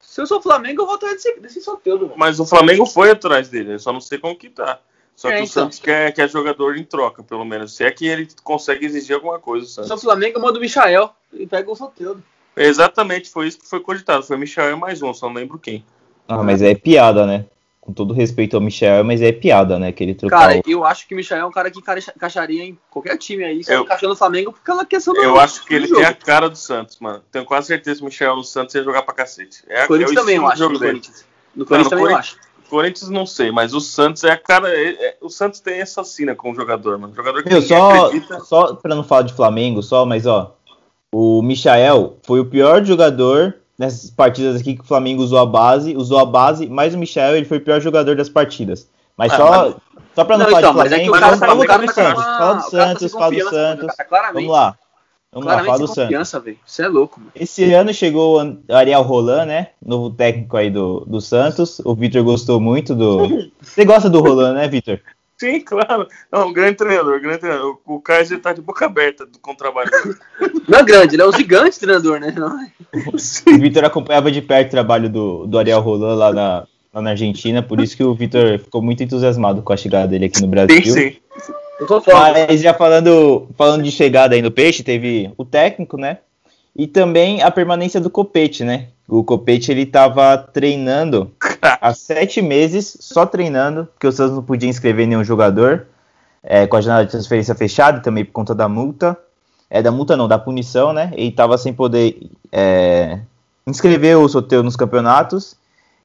Se 0.00 0.20
eu 0.20 0.26
sou 0.26 0.40
Flamengo, 0.40 0.82
eu 0.82 0.86
vou 0.86 0.94
atrás 0.94 1.14
desse, 1.16 1.40
desse 1.40 1.60
Soteudo, 1.60 2.06
velho. 2.06 2.18
Mas 2.18 2.38
o 2.38 2.46
Flamengo 2.46 2.86
foi 2.86 3.10
atrás 3.10 3.48
dele, 3.48 3.74
eu 3.74 3.78
só 3.78 3.92
não 3.92 4.00
sei 4.00 4.18
como 4.18 4.36
que 4.36 4.48
tá. 4.48 4.78
Só 5.16 5.28
É, 5.28 5.32
que 5.32 5.36
o 5.38 5.44
então. 5.44 5.48
Santos 5.64 5.78
quer, 5.80 6.12
quer 6.12 6.28
jogador 6.30 6.76
em 6.76 6.84
troca, 6.84 7.22
pelo 7.22 7.44
menos. 7.44 7.74
Se 7.74 7.82
é 7.82 7.90
que 7.90 8.06
ele 8.06 8.28
consegue 8.44 8.86
exigir 8.86 9.16
alguma 9.16 9.38
coisa, 9.40 9.64
o 9.66 9.68
Se 9.68 9.80
eu 9.80 9.84
sou 9.84 9.88
Santos. 9.96 10.04
Flamengo, 10.04 10.38
eu 10.38 10.42
mando 10.42 10.58
o 10.58 10.60
Michael 10.62 11.10
e 11.32 11.46
pega 11.46 11.70
o 11.70 11.74
Soteudo. 11.74 12.22
Exatamente, 12.56 13.28
foi 13.28 13.48
isso 13.48 13.58
que 13.58 13.66
foi 13.68 13.80
cogitado. 13.80 14.22
Foi 14.22 14.36
Michel 14.36 14.70
e 14.70 14.76
mais 14.76 15.02
um, 15.02 15.12
só 15.12 15.26
não 15.26 15.34
lembro 15.34 15.58
quem. 15.58 15.84
Ah, 16.28 16.42
mas 16.42 16.62
é 16.62 16.74
piada, 16.74 17.26
né? 17.26 17.44
Com 17.80 17.92
todo 17.92 18.12
respeito 18.12 18.56
ao 18.56 18.60
Michel, 18.60 19.04
mas 19.04 19.22
é 19.22 19.30
piada, 19.30 19.78
né? 19.78 19.92
Que 19.92 20.02
ele 20.02 20.14
trocar 20.14 20.40
Cara, 20.40 20.56
o... 20.66 20.70
eu 20.70 20.84
acho 20.84 21.06
que 21.06 21.14
o 21.14 21.16
Michael 21.16 21.42
é 21.42 21.46
um 21.46 21.52
cara 21.52 21.70
que 21.70 21.78
encaixa- 21.78 22.12
encaixaria 22.16 22.64
em 22.64 22.76
qualquer 22.90 23.16
time 23.16 23.44
aí, 23.44 23.62
só 23.62 23.72
Eu- 23.72 23.82
encaixando 23.82 24.10
no 24.10 24.16
Flamengo 24.16 24.52
porque 24.52 24.68
ela 24.68 24.84
quer 24.84 25.00
ser 25.00 25.12
do 25.12 25.22
Eu 25.22 25.38
acho 25.38 25.64
que 25.64 25.72
ele 25.72 25.86
do 25.86 25.94
tem 25.94 26.04
a 26.04 26.08
jogo. 26.08 26.24
cara 26.24 26.48
do 26.50 26.56
Santos, 26.56 26.98
mano. 26.98 27.22
Tenho 27.30 27.44
quase 27.44 27.68
certeza 27.68 27.98
que 27.98 28.02
o 28.02 28.06
Michel 28.06 28.34
no 28.34 28.42
Santos 28.42 28.74
ia 28.74 28.82
jogar 28.82 29.02
pra 29.02 29.14
cacete. 29.14 29.62
É, 29.68 29.82
a- 29.82 29.86
Corinthians 29.86 30.10
é 30.16 30.18
o 30.18 30.20
também, 30.20 30.36
eu 30.36 30.46
acho. 30.48 30.58
jogo 30.58 30.72
No 30.74 30.80
dele. 30.80 30.92
Corinthians, 30.94 31.24
no 31.54 31.64
Corinthians 31.64 31.92
no 31.92 31.98
também 31.98 32.12
eu 32.12 32.18
acho. 32.18 32.36
Corinthians 32.68 33.08
não 33.08 33.24
sei, 33.24 33.52
mas 33.52 33.72
o 33.72 33.80
Santos 33.80 34.24
é 34.24 34.32
a 34.32 34.36
cara. 34.36 34.68
é- 34.68 34.88
é- 34.90 35.16
o 35.20 35.28
Santos 35.28 35.60
tem 35.60 35.80
essa 35.80 36.02
sina 36.02 36.34
com 36.34 36.50
o 36.50 36.54
jogador, 36.56 36.98
mano. 36.98 37.14
Jogador 37.14 37.40
que 37.44 37.48
Meu, 37.48 37.62
só, 37.62 38.06
acredita. 38.06 38.40
só 38.40 38.74
pra 38.74 38.96
não 38.96 39.04
falar 39.04 39.22
de 39.22 39.32
Flamengo, 39.34 39.80
só, 39.80 40.04
mas 40.04 40.26
ó, 40.26 40.56
o 41.14 41.40
Michael 41.40 42.16
foi 42.24 42.40
o 42.40 42.44
pior 42.44 42.84
jogador 42.84 43.54
nessas 43.78 44.10
partidas 44.10 44.60
aqui 44.60 44.74
que 44.74 44.80
o 44.82 44.86
Flamengo 44.86 45.22
usou 45.22 45.38
a 45.38 45.46
base, 45.46 45.96
usou 45.96 46.18
a 46.18 46.24
base, 46.24 46.66
mas 46.68 46.94
o 46.94 46.98
Michael 46.98 47.36
ele 47.36 47.46
foi 47.46 47.58
o 47.58 47.60
pior 47.60 47.80
jogador 47.80 48.16
das 48.16 48.28
partidas. 48.28 48.88
Mas 49.16 49.32
Ah, 49.32 49.36
só, 49.36 49.50
mas- 49.50 49.74
só 50.14 50.24
pra 50.24 50.36
não, 50.38 50.44
Não, 50.44 50.50
falar 50.50 50.60
então, 50.60 50.72
de 50.72 50.78
mas 50.78 50.92
é 50.92 50.98
que 51.00 51.06
Flamengo, 51.06 51.16
o 51.16 51.20
cara 51.20 51.36
vamos, 51.36 51.66
tá- 51.66 51.76
do 51.78 51.86
tá 51.86 51.92
Santos. 51.92 52.24
Fala 52.24 52.54
do 52.54 52.62
tá 52.62 52.70
Santos, 52.70 53.12
fala 53.12 53.30
do 53.30 53.36
mano, 53.38 53.50
Santos. 53.50 53.96
Vamos 54.34 54.50
lá. 54.50 54.78
Vamos 55.32 55.46
lá, 55.48 55.52
Claramente 55.52 55.66
fala 55.66 55.78
do 55.78 55.94
Santos. 55.94 56.58
Você 56.64 56.82
é 56.82 56.88
louco, 56.88 57.20
mano. 57.20 57.32
Esse 57.34 57.74
ano 57.74 57.92
chegou 57.92 58.42
o 58.42 58.74
Ariel 58.74 59.02
Roland, 59.02 59.44
né? 59.46 59.68
Novo 59.84 60.08
técnico 60.10 60.56
aí 60.56 60.70
do, 60.70 61.00
do 61.00 61.20
Santos. 61.20 61.78
O 61.84 61.94
Vitor 61.94 62.22
gostou 62.22 62.58
muito 62.58 62.94
do. 62.94 63.50
Você 63.60 63.84
gosta 63.84 64.08
do 64.08 64.20
Roland, 64.20 64.54
né, 64.54 64.68
Vitor? 64.68 65.00
Sim, 65.38 65.60
claro. 65.60 66.08
É 66.32 66.38
um 66.38 66.52
grande 66.52 66.76
treinador, 66.76 67.20
grande 67.20 67.38
treinador. 67.38 67.78
O 67.84 68.00
Kaiser 68.00 68.40
tá 68.40 68.52
de 68.52 68.62
boca 68.62 68.86
aberta 68.86 69.26
com 69.42 69.52
o 69.52 69.56
trabalho 69.56 69.90
dele. 69.90 70.16
Não 70.66 70.78
é 70.78 70.82
grande, 70.82 71.14
ele 71.14 71.22
é 71.22 71.26
um 71.26 71.32
gigante 71.32 71.78
treinador, 71.78 72.18
né? 72.18 72.32
Não 72.36 72.58
é? 72.58 72.70
O 73.54 73.58
Vitor 73.60 73.84
acompanhava 73.84 74.32
de 74.32 74.40
perto 74.40 74.68
o 74.68 74.70
trabalho 74.70 75.10
do, 75.10 75.46
do 75.46 75.58
Ariel 75.58 75.80
Roland 75.80 76.14
lá 76.14 76.32
na, 76.32 76.66
lá 76.94 77.02
na 77.02 77.10
Argentina, 77.10 77.62
por 77.62 77.80
isso 77.80 77.96
que 77.96 78.02
o 78.02 78.14
Vitor 78.14 78.58
ficou 78.58 78.80
muito 78.80 79.02
entusiasmado 79.02 79.60
com 79.60 79.72
a 79.72 79.76
chegada 79.76 80.08
dele 80.08 80.26
aqui 80.26 80.40
no 80.40 80.48
Brasil. 80.48 80.82
Sim, 80.82 80.90
sim. 80.92 81.16
Eu 81.78 81.86
tô 81.86 82.00
falando. 82.00 82.46
Mas 82.48 82.62
já 82.62 82.72
falando, 82.72 83.48
falando 83.56 83.82
de 83.82 83.90
chegada 83.90 84.34
aí 84.34 84.40
no 84.40 84.50
Peixe, 84.50 84.82
teve 84.82 85.30
o 85.36 85.44
técnico, 85.44 85.98
né? 85.98 86.18
E 86.74 86.86
também 86.86 87.42
a 87.42 87.50
permanência 87.50 88.00
do 88.00 88.08
Copete, 88.08 88.64
né? 88.64 88.88
O 89.08 89.22
Copete 89.22 89.70
ele 89.70 89.86
tava 89.86 90.36
treinando 90.38 91.30
há 91.80 91.94
sete 91.94 92.40
meses, 92.40 92.96
só 93.00 93.26
treinando, 93.26 93.86
porque 93.86 94.06
o 94.06 94.12
Santos 94.12 94.34
não 94.34 94.42
podia 94.42 94.68
inscrever 94.68 95.06
nenhum 95.06 95.24
jogador, 95.24 95.86
é, 96.42 96.66
com 96.66 96.76
a 96.76 96.80
janela 96.80 97.04
de 97.04 97.10
transferência 97.10 97.54
fechada, 97.54 97.98
e 97.98 98.02
também 98.02 98.24
por 98.24 98.32
conta 98.32 98.54
da 98.54 98.68
multa. 98.68 99.16
É, 99.68 99.82
da 99.82 99.90
multa 99.90 100.16
não, 100.16 100.28
da 100.28 100.38
punição, 100.38 100.92
né? 100.92 101.10
Ele 101.14 101.32
tava 101.32 101.58
sem 101.58 101.72
poder 101.72 102.30
é, 102.52 103.18
inscrever 103.66 104.16
o 104.16 104.28
Soteu 104.28 104.62
nos 104.62 104.76
campeonatos. 104.76 105.56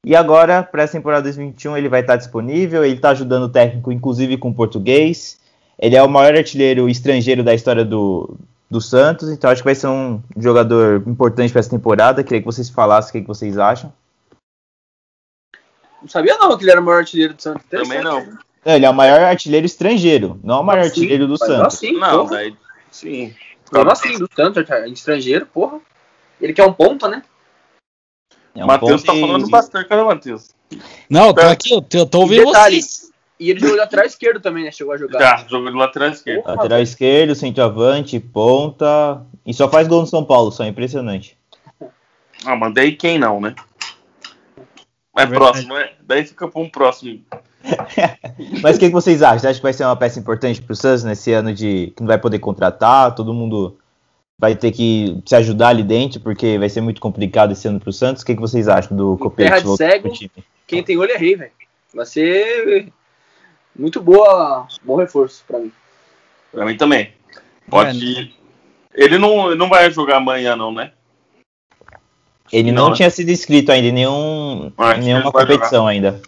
E 0.04 0.16
agora, 0.16 0.64
para 0.64 0.82
essa 0.82 0.94
temporada 0.94 1.24
2021, 1.24 1.78
ele 1.78 1.88
vai 1.88 2.02
estar 2.02 2.16
disponível. 2.16 2.84
Ele 2.84 2.96
está 2.96 3.12
ajudando 3.12 3.44
o 3.44 3.50
técnico, 3.50 3.92
inclusive 3.92 4.36
com 4.38 4.52
português. 4.52 5.40
Ele 5.78 5.96
é 5.96 6.02
o 6.02 6.10
maior 6.10 6.36
artilheiro 6.36 6.90
estrangeiro 6.90 7.44
da 7.44 7.54
história 7.54 7.86
do, 7.86 8.36
do 8.70 8.80
Santos, 8.80 9.30
então 9.30 9.50
acho 9.50 9.62
que 9.62 9.68
vai 9.68 9.76
ser 9.76 9.88
um 9.88 10.22
jogador 10.38 11.04
importante 11.06 11.52
para 11.52 11.60
essa 11.60 11.70
temporada. 11.70 12.24
Queria 12.24 12.40
que 12.40 12.46
vocês 12.46 12.70
falassem 12.70 13.10
o 13.10 13.14
que, 13.14 13.22
que 13.22 13.28
vocês 13.28 13.58
acham. 13.58 13.92
Não 16.02 16.10
sabia 16.10 16.38
não 16.38 16.58
que 16.58 16.64
ele 16.64 16.72
era 16.72 16.82
o 16.82 16.84
maior 16.84 17.00
artilheiro 17.00 17.34
do 17.34 17.42
Santos. 17.42 17.64
Também 17.70 18.02
não. 18.04 18.26
Não, 18.66 18.76
ele 18.76 18.86
é 18.86 18.90
o 18.90 18.94
maior 18.94 19.20
artilheiro 19.22 19.66
estrangeiro, 19.66 20.40
não 20.44 20.62
o 20.62 20.64
maior 20.64 20.84
Sim, 20.84 20.88
artilheiro 20.90 21.28
do 21.28 21.38
Santos. 21.38 21.76
Assim, 21.76 21.94
Não, 21.94 22.26
porra. 22.26 22.30
daí. 22.38 22.56
Sim. 22.92 23.34
Como 23.72 23.90
assim, 23.90 24.18
do 24.20 24.30
Santos, 24.36 24.70
é 24.70 24.88
estrangeiro, 24.90 25.46
porra. 25.46 25.80
Ele 26.40 26.54
quer 26.54 26.66
um 26.66 26.74
ponta, 26.74 27.08
né? 27.08 27.24
É 28.54 28.64
O 28.64 28.68
Matheus 28.68 29.02
ponto 29.02 29.06
tá 29.06 29.16
e- 29.16 29.22
falando 29.22 29.50
bastante, 29.50 29.88
cara, 29.88 30.04
Matheus. 30.04 30.50
Não, 31.10 31.34
tô 31.34 31.42
aqui, 31.42 31.74
eu 31.74 31.82
tô, 32.06 32.20
E 32.20 32.22
ouvindo 32.22 32.46
detalhe, 32.46 32.82
vocês. 32.82 33.12
E 33.40 33.50
ele 33.50 33.60
jogou 33.60 33.76
lateral 33.78 34.06
esquerdo 34.06 34.40
também, 34.40 34.66
né? 34.66 34.72
Chegou 34.72 34.94
a 34.94 34.98
jogar. 34.98 35.20
Já, 35.20 35.48
jogou 35.48 35.72
de 35.72 35.78
lateral 35.78 36.10
esquerdo. 36.10 36.44
Porra, 36.44 36.56
Lateral 36.56 36.82
esquerdo, 36.82 37.34
centroavante, 37.34 38.20
ponta. 38.20 39.24
E 39.46 39.54
só 39.54 39.68
faz 39.68 39.88
gol 39.88 40.02
no 40.02 40.08
São 40.08 40.24
Paulo, 40.24 40.52
só 40.52 40.64
impressionante. 40.66 41.36
Ah, 42.46 42.56
mandei 42.56 42.96
quem 42.96 43.18
não, 43.18 43.40
né? 43.42 43.56
É 45.16 45.26
Verdade. 45.26 45.36
próximo, 45.36 45.74
né? 45.74 45.90
Daí 46.02 46.26
fica 46.26 46.48
pra 46.48 46.62
um 46.62 46.70
próximo. 46.70 47.22
Mas 48.62 48.78
o 48.78 48.80
que, 48.80 48.88
que 48.88 48.94
vocês 48.94 49.22
acham? 49.22 49.40
Você 49.40 49.48
acha 49.48 49.60
que 49.60 49.64
vai 49.64 49.74
ser 49.74 49.84
uma 49.84 49.96
peça 49.96 50.20
importante 50.20 50.62
pro 50.62 50.76
Santos 50.76 51.04
nesse 51.04 51.32
ano 51.34 51.54
de 51.54 51.94
que 51.96 52.02
não 52.02 52.08
vai 52.08 52.18
poder 52.18 52.40
contratar? 52.40 53.14
Todo 53.14 53.34
mundo 53.34 53.78
vai 54.40 54.56
ter 54.56 54.72
que 54.72 55.22
se 55.26 55.36
ajudar 55.36 55.70
ali 55.70 55.84
dentro, 55.84 56.20
porque 56.20 56.58
vai 56.58 56.70
ser 56.70 56.82
muito 56.82 57.00
complicado 57.02 57.52
esse 57.52 57.68
ano 57.68 57.80
pro 57.80 57.94
Santos. 57.94 58.24
O 58.24 58.26
que, 58.26 58.36
que 58.36 58.42
vocês 58.42 58.68
acham 58.68 58.96
do 58.96 59.18
Copete 59.18 59.50
terra 59.50 59.60
de 59.60 59.66
voltar 59.66 59.92
cego. 59.92 60.12
Quem 60.66 60.82
tem 60.84 60.98
olho 60.98 61.12
é 61.12 61.18
rei, 61.18 61.36
velho. 61.36 61.52
Vai 61.94 62.06
ser 62.06 62.92
muito 63.78 64.02
boa, 64.02 64.66
bom 64.82 64.96
reforço 64.96 65.44
pra 65.46 65.60
mim. 65.60 65.72
Pra 66.52 66.66
mim 66.66 66.78
também. 66.78 67.14
Pode. 67.70 68.34
Ele 68.94 69.18
não, 69.18 69.56
não 69.56 69.70
vai 69.70 69.92
jogar 69.92 70.18
amanhã, 70.18 70.56
não, 70.56 70.74
né? 70.74 70.92
Ele 72.52 72.72
não, 72.72 72.90
Não, 72.90 72.94
tinha 72.94 73.10
sido 73.10 73.30
inscrito 73.30 73.72
ainda 73.72 73.88
em 73.88 73.92
nenhum, 73.92 74.72
que 74.76 75.00
nenhuma 75.00 75.32
competição 75.32 75.88
ainda. 75.88 76.22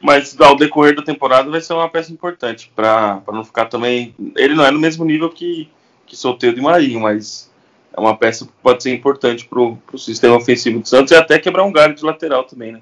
Mas 0.00 0.38
ao 0.38 0.54
decorrer 0.54 0.94
da 0.94 1.02
temporada 1.02 1.50
vai 1.50 1.62
ser 1.62 1.72
uma 1.72 1.88
peça 1.88 2.12
importante 2.12 2.70
para 2.76 3.22
não 3.32 3.42
ficar 3.42 3.66
também. 3.66 4.14
Ele 4.36 4.54
não 4.54 4.64
é 4.64 4.70
no 4.70 4.78
mesmo 4.78 5.02
nível 5.04 5.30
que, 5.30 5.68
que 6.06 6.14
Solteiro 6.14 6.58
e 6.58 6.60
Marinho, 6.60 7.00
mas 7.00 7.50
é 7.96 7.98
uma 7.98 8.14
peça 8.14 8.44
que 8.44 8.52
pode 8.62 8.82
ser 8.82 8.92
importante 8.92 9.46
para 9.46 9.60
o 9.60 9.98
sistema 9.98 10.36
ofensivo 10.36 10.80
do 10.80 10.86
Santos 10.86 11.10
e 11.10 11.14
até 11.14 11.38
quebrar 11.38 11.64
um 11.64 11.72
galho 11.72 11.94
de 11.94 12.04
lateral 12.04 12.44
também, 12.44 12.72
né? 12.72 12.80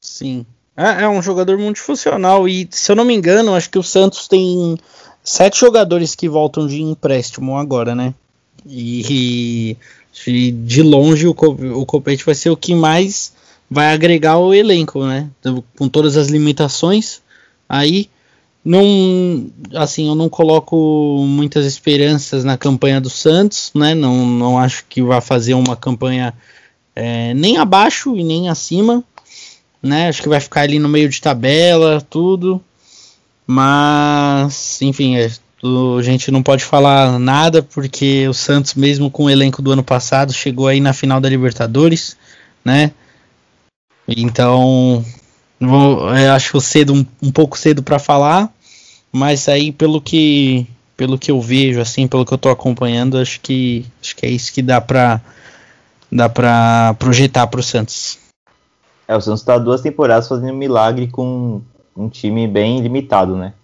Sim. 0.00 0.46
É, 0.76 1.02
é 1.02 1.08
um 1.08 1.20
jogador 1.20 1.58
multifuncional 1.58 2.48
e, 2.48 2.66
se 2.70 2.90
eu 2.90 2.96
não 2.96 3.04
me 3.04 3.14
engano, 3.14 3.54
acho 3.54 3.70
que 3.70 3.78
o 3.78 3.82
Santos 3.82 4.26
tem 4.26 4.76
sete 5.22 5.60
jogadores 5.60 6.14
que 6.14 6.28
voltam 6.28 6.66
de 6.66 6.82
empréstimo 6.82 7.58
agora, 7.58 7.94
né? 7.94 8.14
E, 8.66 9.76
de 10.14 10.82
longe 10.82 11.26
o, 11.26 11.30
o 11.32 11.84
Copete 11.84 12.24
vai 12.24 12.34
ser 12.34 12.50
o 12.50 12.56
que 12.56 12.74
mais 12.74 13.32
vai 13.70 13.92
agregar 13.92 14.38
o 14.38 14.54
elenco, 14.54 15.04
né? 15.04 15.28
Com 15.76 15.88
todas 15.88 16.16
as 16.16 16.28
limitações, 16.28 17.20
aí 17.68 18.08
não, 18.64 19.50
assim, 19.74 20.08
eu 20.08 20.14
não 20.14 20.28
coloco 20.28 21.22
muitas 21.26 21.66
esperanças 21.66 22.44
na 22.44 22.56
campanha 22.56 23.00
do 23.00 23.10
Santos, 23.10 23.70
né? 23.74 23.94
Não, 23.94 24.26
não 24.26 24.58
acho 24.58 24.86
que 24.88 25.02
vai 25.02 25.20
fazer 25.20 25.52
uma 25.52 25.76
campanha 25.76 26.32
é, 26.96 27.34
nem 27.34 27.58
abaixo 27.58 28.16
e 28.16 28.24
nem 28.24 28.48
acima, 28.48 29.04
né? 29.82 30.08
Acho 30.08 30.22
que 30.22 30.28
vai 30.30 30.40
ficar 30.40 30.62
ali 30.62 30.78
no 30.78 30.88
meio 30.88 31.10
de 31.10 31.20
tabela, 31.20 32.00
tudo. 32.08 32.62
Mas, 33.46 34.80
enfim, 34.80 35.16
é, 35.16 35.30
a 35.98 36.02
gente 36.02 36.30
não 36.30 36.42
pode 36.42 36.62
falar 36.62 37.18
nada 37.18 37.62
porque 37.62 38.28
o 38.28 38.34
Santos, 38.34 38.74
mesmo 38.74 39.10
com 39.10 39.24
o 39.24 39.30
elenco 39.30 39.62
do 39.62 39.72
ano 39.72 39.82
passado, 39.82 40.32
chegou 40.32 40.68
aí 40.68 40.80
na 40.80 40.92
final 40.92 41.20
da 41.20 41.28
Libertadores, 41.28 42.16
né? 42.62 42.92
Então, 44.06 45.02
vou, 45.58 46.08
acho 46.08 46.60
cedo 46.60 46.92
um, 46.92 47.06
um 47.22 47.32
pouco 47.32 47.58
cedo 47.58 47.82
para 47.82 47.98
falar, 47.98 48.52
mas 49.10 49.48
aí 49.48 49.72
pelo 49.72 50.00
que 50.00 50.66
pelo 50.96 51.18
que 51.18 51.30
eu 51.30 51.40
vejo, 51.40 51.80
assim, 51.80 52.06
pelo 52.06 52.24
que 52.24 52.32
eu 52.32 52.38
tô 52.38 52.50
acompanhando, 52.50 53.18
acho 53.18 53.40
que 53.40 53.86
acho 54.02 54.14
que 54.14 54.26
é 54.26 54.28
isso 54.28 54.52
que 54.52 54.60
dá 54.60 54.80
para 54.80 55.20
dá 56.12 56.28
para 56.28 56.94
projetar 56.98 57.46
para 57.46 57.60
o 57.60 57.62
Santos. 57.62 58.18
É, 59.08 59.16
o 59.16 59.20
Santos 59.20 59.40
está 59.40 59.58
duas 59.58 59.80
temporadas 59.80 60.28
fazendo 60.28 60.54
milagre 60.54 61.08
com 61.08 61.62
um 61.96 62.08
time 62.08 62.46
bem 62.46 62.80
limitado, 62.80 63.34
né? 63.34 63.54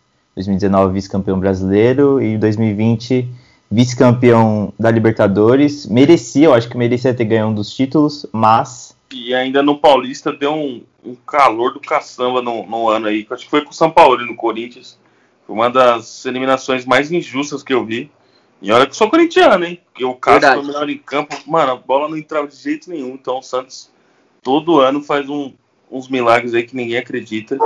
2019 0.40 0.94
vice-campeão 0.94 1.38
brasileiro 1.38 2.20
e 2.20 2.38
2020 2.38 3.28
vice-campeão 3.70 4.72
da 4.78 4.90
Libertadores. 4.90 5.86
Merecia, 5.86 6.46
eu 6.46 6.54
acho 6.54 6.68
que 6.68 6.76
merecia 6.76 7.14
ter 7.14 7.24
ganho 7.24 7.48
um 7.48 7.54
dos 7.54 7.74
títulos, 7.74 8.26
mas. 8.32 8.96
E 9.12 9.34
ainda 9.34 9.62
no 9.62 9.78
Paulista 9.78 10.32
deu 10.32 10.52
um, 10.52 10.82
um 11.04 11.14
calor 11.14 11.72
do 11.72 11.80
caçamba 11.80 12.42
no, 12.42 12.66
no, 12.66 12.88
ano 12.88 13.06
aí. 13.06 13.26
Acho 13.30 13.44
que 13.44 13.50
foi 13.50 13.62
com 13.62 13.70
o 13.70 13.74
São 13.74 13.90
Paulo 13.90 14.20
e 14.20 14.26
no 14.26 14.34
Corinthians. 14.34 14.98
Foi 15.46 15.54
uma 15.54 15.70
das 15.70 16.24
eliminações 16.26 16.84
mais 16.84 17.12
injustas 17.12 17.62
que 17.62 17.72
eu 17.72 17.84
vi. 17.84 18.10
E 18.62 18.70
olha 18.72 18.84
que 18.84 18.90
eu 18.90 18.96
sou 18.96 19.08
corintiano, 19.08 19.64
hein? 19.64 19.80
Porque 19.86 20.04
o 20.04 20.14
Cássio 20.14 20.54
foi 20.54 20.66
melhor 20.66 20.90
em 20.90 20.98
campo. 20.98 21.34
Mano, 21.46 21.72
a 21.72 21.76
bola 21.76 22.08
não 22.08 22.16
entrava 22.16 22.46
de 22.46 22.56
jeito 22.56 22.90
nenhum. 22.90 23.14
Então 23.14 23.38
o 23.38 23.42
Santos 23.42 23.90
todo 24.42 24.80
ano 24.80 25.02
faz 25.02 25.28
um, 25.28 25.52
uns 25.90 26.08
milagres 26.08 26.54
aí 26.54 26.62
que 26.62 26.76
ninguém 26.76 26.98
acredita. 26.98 27.56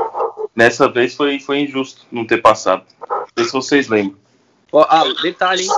Nessa 0.55 0.89
vez 0.89 1.15
foi, 1.15 1.41
foi 1.41 1.61
injusto 1.61 2.07
não 2.11 2.27
ter 2.27 2.41
passado. 2.41 2.85
Não 3.01 3.27
sei 3.37 3.45
se 3.45 3.53
vocês 3.53 3.89
lembram. 3.89 4.17
Ó, 4.73 4.87
ah, 4.89 5.05
detalhe, 5.23 5.63
hein? 5.63 5.71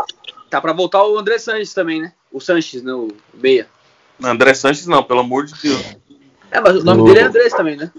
Tá 0.50 0.61
pra 0.61 0.73
voltar 0.73 1.04
o 1.04 1.18
André 1.18 1.38
Sanches 1.38 1.73
também, 1.73 2.00
né? 2.00 2.12
O 2.30 2.40
Sanches, 2.40 2.83
né? 2.83 2.92
O 2.92 3.09
Meia. 3.35 3.68
Não, 4.18 4.30
André 4.30 4.54
Sanches 4.54 4.87
não, 4.87 5.02
pelo 5.02 5.21
amor 5.21 5.47
de 5.47 5.54
Deus. 5.61 5.97
É, 6.50 6.61
mas 6.61 6.76
o 6.76 6.85
nome 6.85 7.02
o... 7.02 7.04
dele 7.06 7.21
é 7.21 7.23
Andrés 7.25 7.52
também, 7.52 7.76
né? 7.76 7.90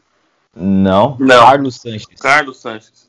Não, 0.56 1.18
não. 1.20 1.40
Carlos 1.40 1.76
Sanches. 1.76 2.08
Carlos 2.20 2.60
Sanches. 2.60 3.07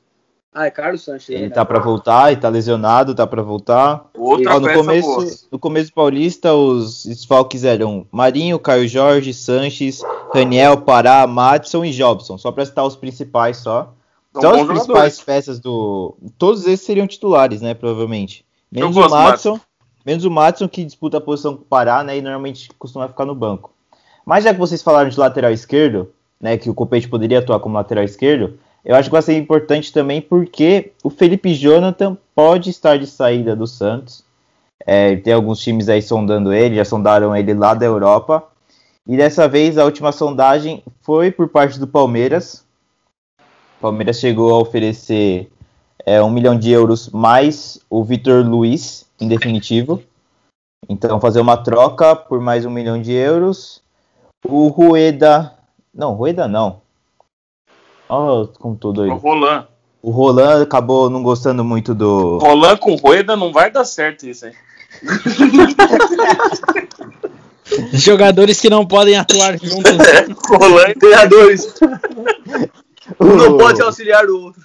Ah, 0.59 0.67
é 0.67 0.73
Carlos 0.73 1.05
Sanches. 1.05 1.29
Ele 1.29 1.45
é, 1.45 1.50
tá 1.50 1.65
para 1.65 1.79
voltar, 1.79 2.33
ele 2.33 2.41
tá 2.41 2.49
lesionado, 2.49 3.15
tá 3.15 3.25
para 3.25 3.43
voltar. 3.43 4.07
Outra 4.12 4.57
Ó, 4.57 4.59
no 4.59 4.73
começo, 4.73 5.47
no 5.53 5.57
começo 5.57 5.91
do 5.93 5.95
Paulista, 5.95 6.53
os 6.53 7.07
desfalques 7.07 7.62
eram 7.62 8.05
Marinho, 8.11 8.59
Caio 8.59 8.88
Jorge, 8.88 9.33
Sanches, 9.33 10.03
Raniel, 10.35 10.79
Pará, 10.79 11.25
Madison 11.29 11.85
e 11.85 11.93
Jobson. 11.93 12.37
Só 12.37 12.50
para 12.50 12.67
citar 12.67 12.85
os 12.85 12.97
principais 12.97 13.59
só. 13.59 13.95
São 14.33 14.43
só 14.43 14.61
as 14.61 14.67
principais 14.67 15.21
peças 15.21 15.61
do. 15.61 16.17
Todos 16.37 16.67
esses 16.67 16.85
seriam 16.85 17.07
titulares, 17.07 17.61
né? 17.62 17.73
Provavelmente. 17.73 18.45
Menos 18.69 18.97
o 18.97 19.09
Madison. 19.09 19.61
Menos 20.05 20.25
o 20.25 20.31
Madison 20.31 20.67
que 20.67 20.85
disputa 20.85 21.19
a 21.19 21.21
posição 21.21 21.55
com 21.55 21.62
o 21.62 21.67
Pará, 21.67 22.03
né? 22.03 22.19
E 22.19 22.21
normalmente 22.21 22.69
costuma 22.77 23.07
ficar 23.07 23.25
no 23.25 23.35
banco. 23.35 23.73
Mas 24.27 24.43
já 24.43 24.53
que 24.53 24.59
vocês 24.59 24.83
falaram 24.83 25.09
de 25.09 25.21
lateral 25.21 25.53
esquerdo, 25.53 26.11
né? 26.41 26.59
Que 26.59 26.69
o 26.69 26.75
Copete 26.75 27.09
poderia 27.09 27.38
atuar 27.38 27.61
como 27.61 27.77
lateral 27.77 28.03
esquerdo 28.03 28.59
eu 28.85 28.94
acho 28.94 29.08
que 29.08 29.12
vai 29.12 29.23
ser 29.23 29.37
importante 29.37 29.92
também 29.92 30.20
porque 30.20 30.92
o 31.02 31.11
Felipe 31.11 31.54
Jonathan 31.54 32.16
pode 32.35 32.70
estar 32.70 32.99
de 32.99 33.06
saída 33.06 33.54
do 33.54 33.66
Santos. 33.66 34.25
É, 34.87 35.16
tem 35.16 35.32
alguns 35.32 35.61
times 35.61 35.88
aí 35.88 36.00
sondando 36.00 36.52
ele, 36.52 36.76
já 36.76 36.85
sondaram 36.85 37.35
ele 37.35 37.52
lá 37.54 37.75
da 37.75 37.85
Europa. 37.85 38.44
E 39.06 39.16
dessa 39.16 39.49
vez 39.49 39.78
a 39.78 39.85
última 39.85 40.12
sondagem 40.12 40.82
foi 41.02 41.30
por 41.30 41.49
parte 41.49 41.78
do 41.78 41.87
Palmeiras. 41.87 42.64
O 43.78 43.82
Palmeiras 43.82 44.18
chegou 44.18 44.54
a 44.54 44.58
oferecer 44.58 45.50
é, 46.04 46.23
um 46.23 46.30
milhão 46.30 46.58
de 46.58 46.70
euros 46.70 47.08
mais 47.11 47.80
o 47.90 48.04
Vitor 48.04 48.44
Luiz, 48.47 49.06
em 49.20 49.28
definitivo. 49.28 50.02
Então 50.88 51.20
fazer 51.20 51.40
uma 51.40 51.56
troca 51.56 52.14
por 52.14 52.40
mais 52.40 52.64
um 52.64 52.70
milhão 52.70 53.00
de 53.00 53.12
euros. 53.12 53.82
O 54.47 54.68
Rueda. 54.68 55.52
Não, 55.92 56.14
Rueda 56.14 56.47
não. 56.47 56.80
Ó, 58.09 58.43
oh, 58.43 58.49
com 58.49 58.75
tudo 58.75 59.03
aí. 59.03 59.11
O 59.11 59.17
Roland. 59.17 59.67
O 60.00 60.11
Roland 60.11 60.62
acabou 60.62 61.11
não 61.11 61.23
gostando 61.23 61.65
muito 61.65 61.95
do. 61.95 62.38
Roland 62.38 62.79
com 62.79 62.95
Rueda 62.95 63.37
não 63.37 63.53
vai 63.53 63.71
dar 63.71 63.85
certo 63.85 64.27
isso 64.27 64.47
aí. 64.47 64.55
Jogadores 67.93 68.61
que 68.61 68.71
não 68.71 68.87
podem 68.87 69.17
atuar 69.17 69.59
juntos. 69.61 69.93
Roland 70.49 70.91
e 70.91 70.95
treinadores. 70.95 71.75
Um 73.19 73.37
não 73.37 73.57
pode 73.57 73.81
auxiliar 73.81 74.27
o 74.27 74.45
outro. 74.45 74.62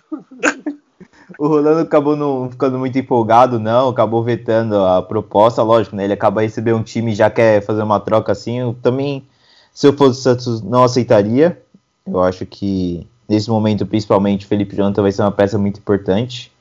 O 1.39 1.47
Rolando 1.47 1.79
acabou 1.79 2.15
não 2.15 2.51
ficando 2.51 2.77
muito 2.77 2.97
empolgado, 2.97 3.57
não, 3.57 3.89
acabou 3.89 4.21
vetando 4.21 4.83
a 4.83 5.01
proposta, 5.01 5.63
lógico, 5.63 5.95
né? 5.95 6.03
Ele 6.03 6.13
acaba 6.13 6.41
recebendo 6.41 6.77
um 6.77 6.83
time 6.83 7.13
e 7.13 7.15
já 7.15 7.29
quer 7.29 7.61
fazer 7.61 7.81
uma 7.81 7.99
troca 7.99 8.33
assim. 8.33 8.59
Eu 8.59 8.75
também, 8.81 9.25
se 9.73 9.87
eu 9.87 9.93
fosse 9.93 10.19
o 10.19 10.21
Santos, 10.21 10.61
não 10.61 10.83
aceitaria. 10.83 11.61
Eu 12.05 12.21
acho 12.21 12.45
que 12.45 13.07
nesse 13.27 13.49
momento, 13.49 13.85
principalmente, 13.85 14.45
Felipe 14.45 14.75
Jonathan 14.75 15.01
vai 15.01 15.11
ser 15.11 15.21
uma 15.21 15.31
peça 15.31 15.57
muito 15.57 15.79
importante. 15.79 16.51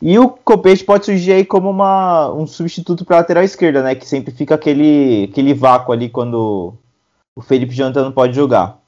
E 0.00 0.18
o 0.18 0.28
Copete 0.28 0.84
pode 0.84 1.04
surgir 1.04 1.32
aí 1.32 1.44
como 1.44 1.70
uma, 1.70 2.32
um 2.32 2.46
substituto 2.46 3.04
para 3.04 3.16
a 3.16 3.20
lateral 3.20 3.44
esquerda, 3.44 3.82
né? 3.82 3.94
Que 3.94 4.06
sempre 4.06 4.34
fica 4.34 4.54
aquele, 4.54 5.28
aquele 5.30 5.54
vácuo 5.54 5.92
ali 5.92 6.08
quando 6.08 6.74
o 7.36 7.40
Felipe 7.40 7.74
Jonathan 7.74 8.04
não 8.04 8.12
pode 8.12 8.34
jogar. 8.34 8.78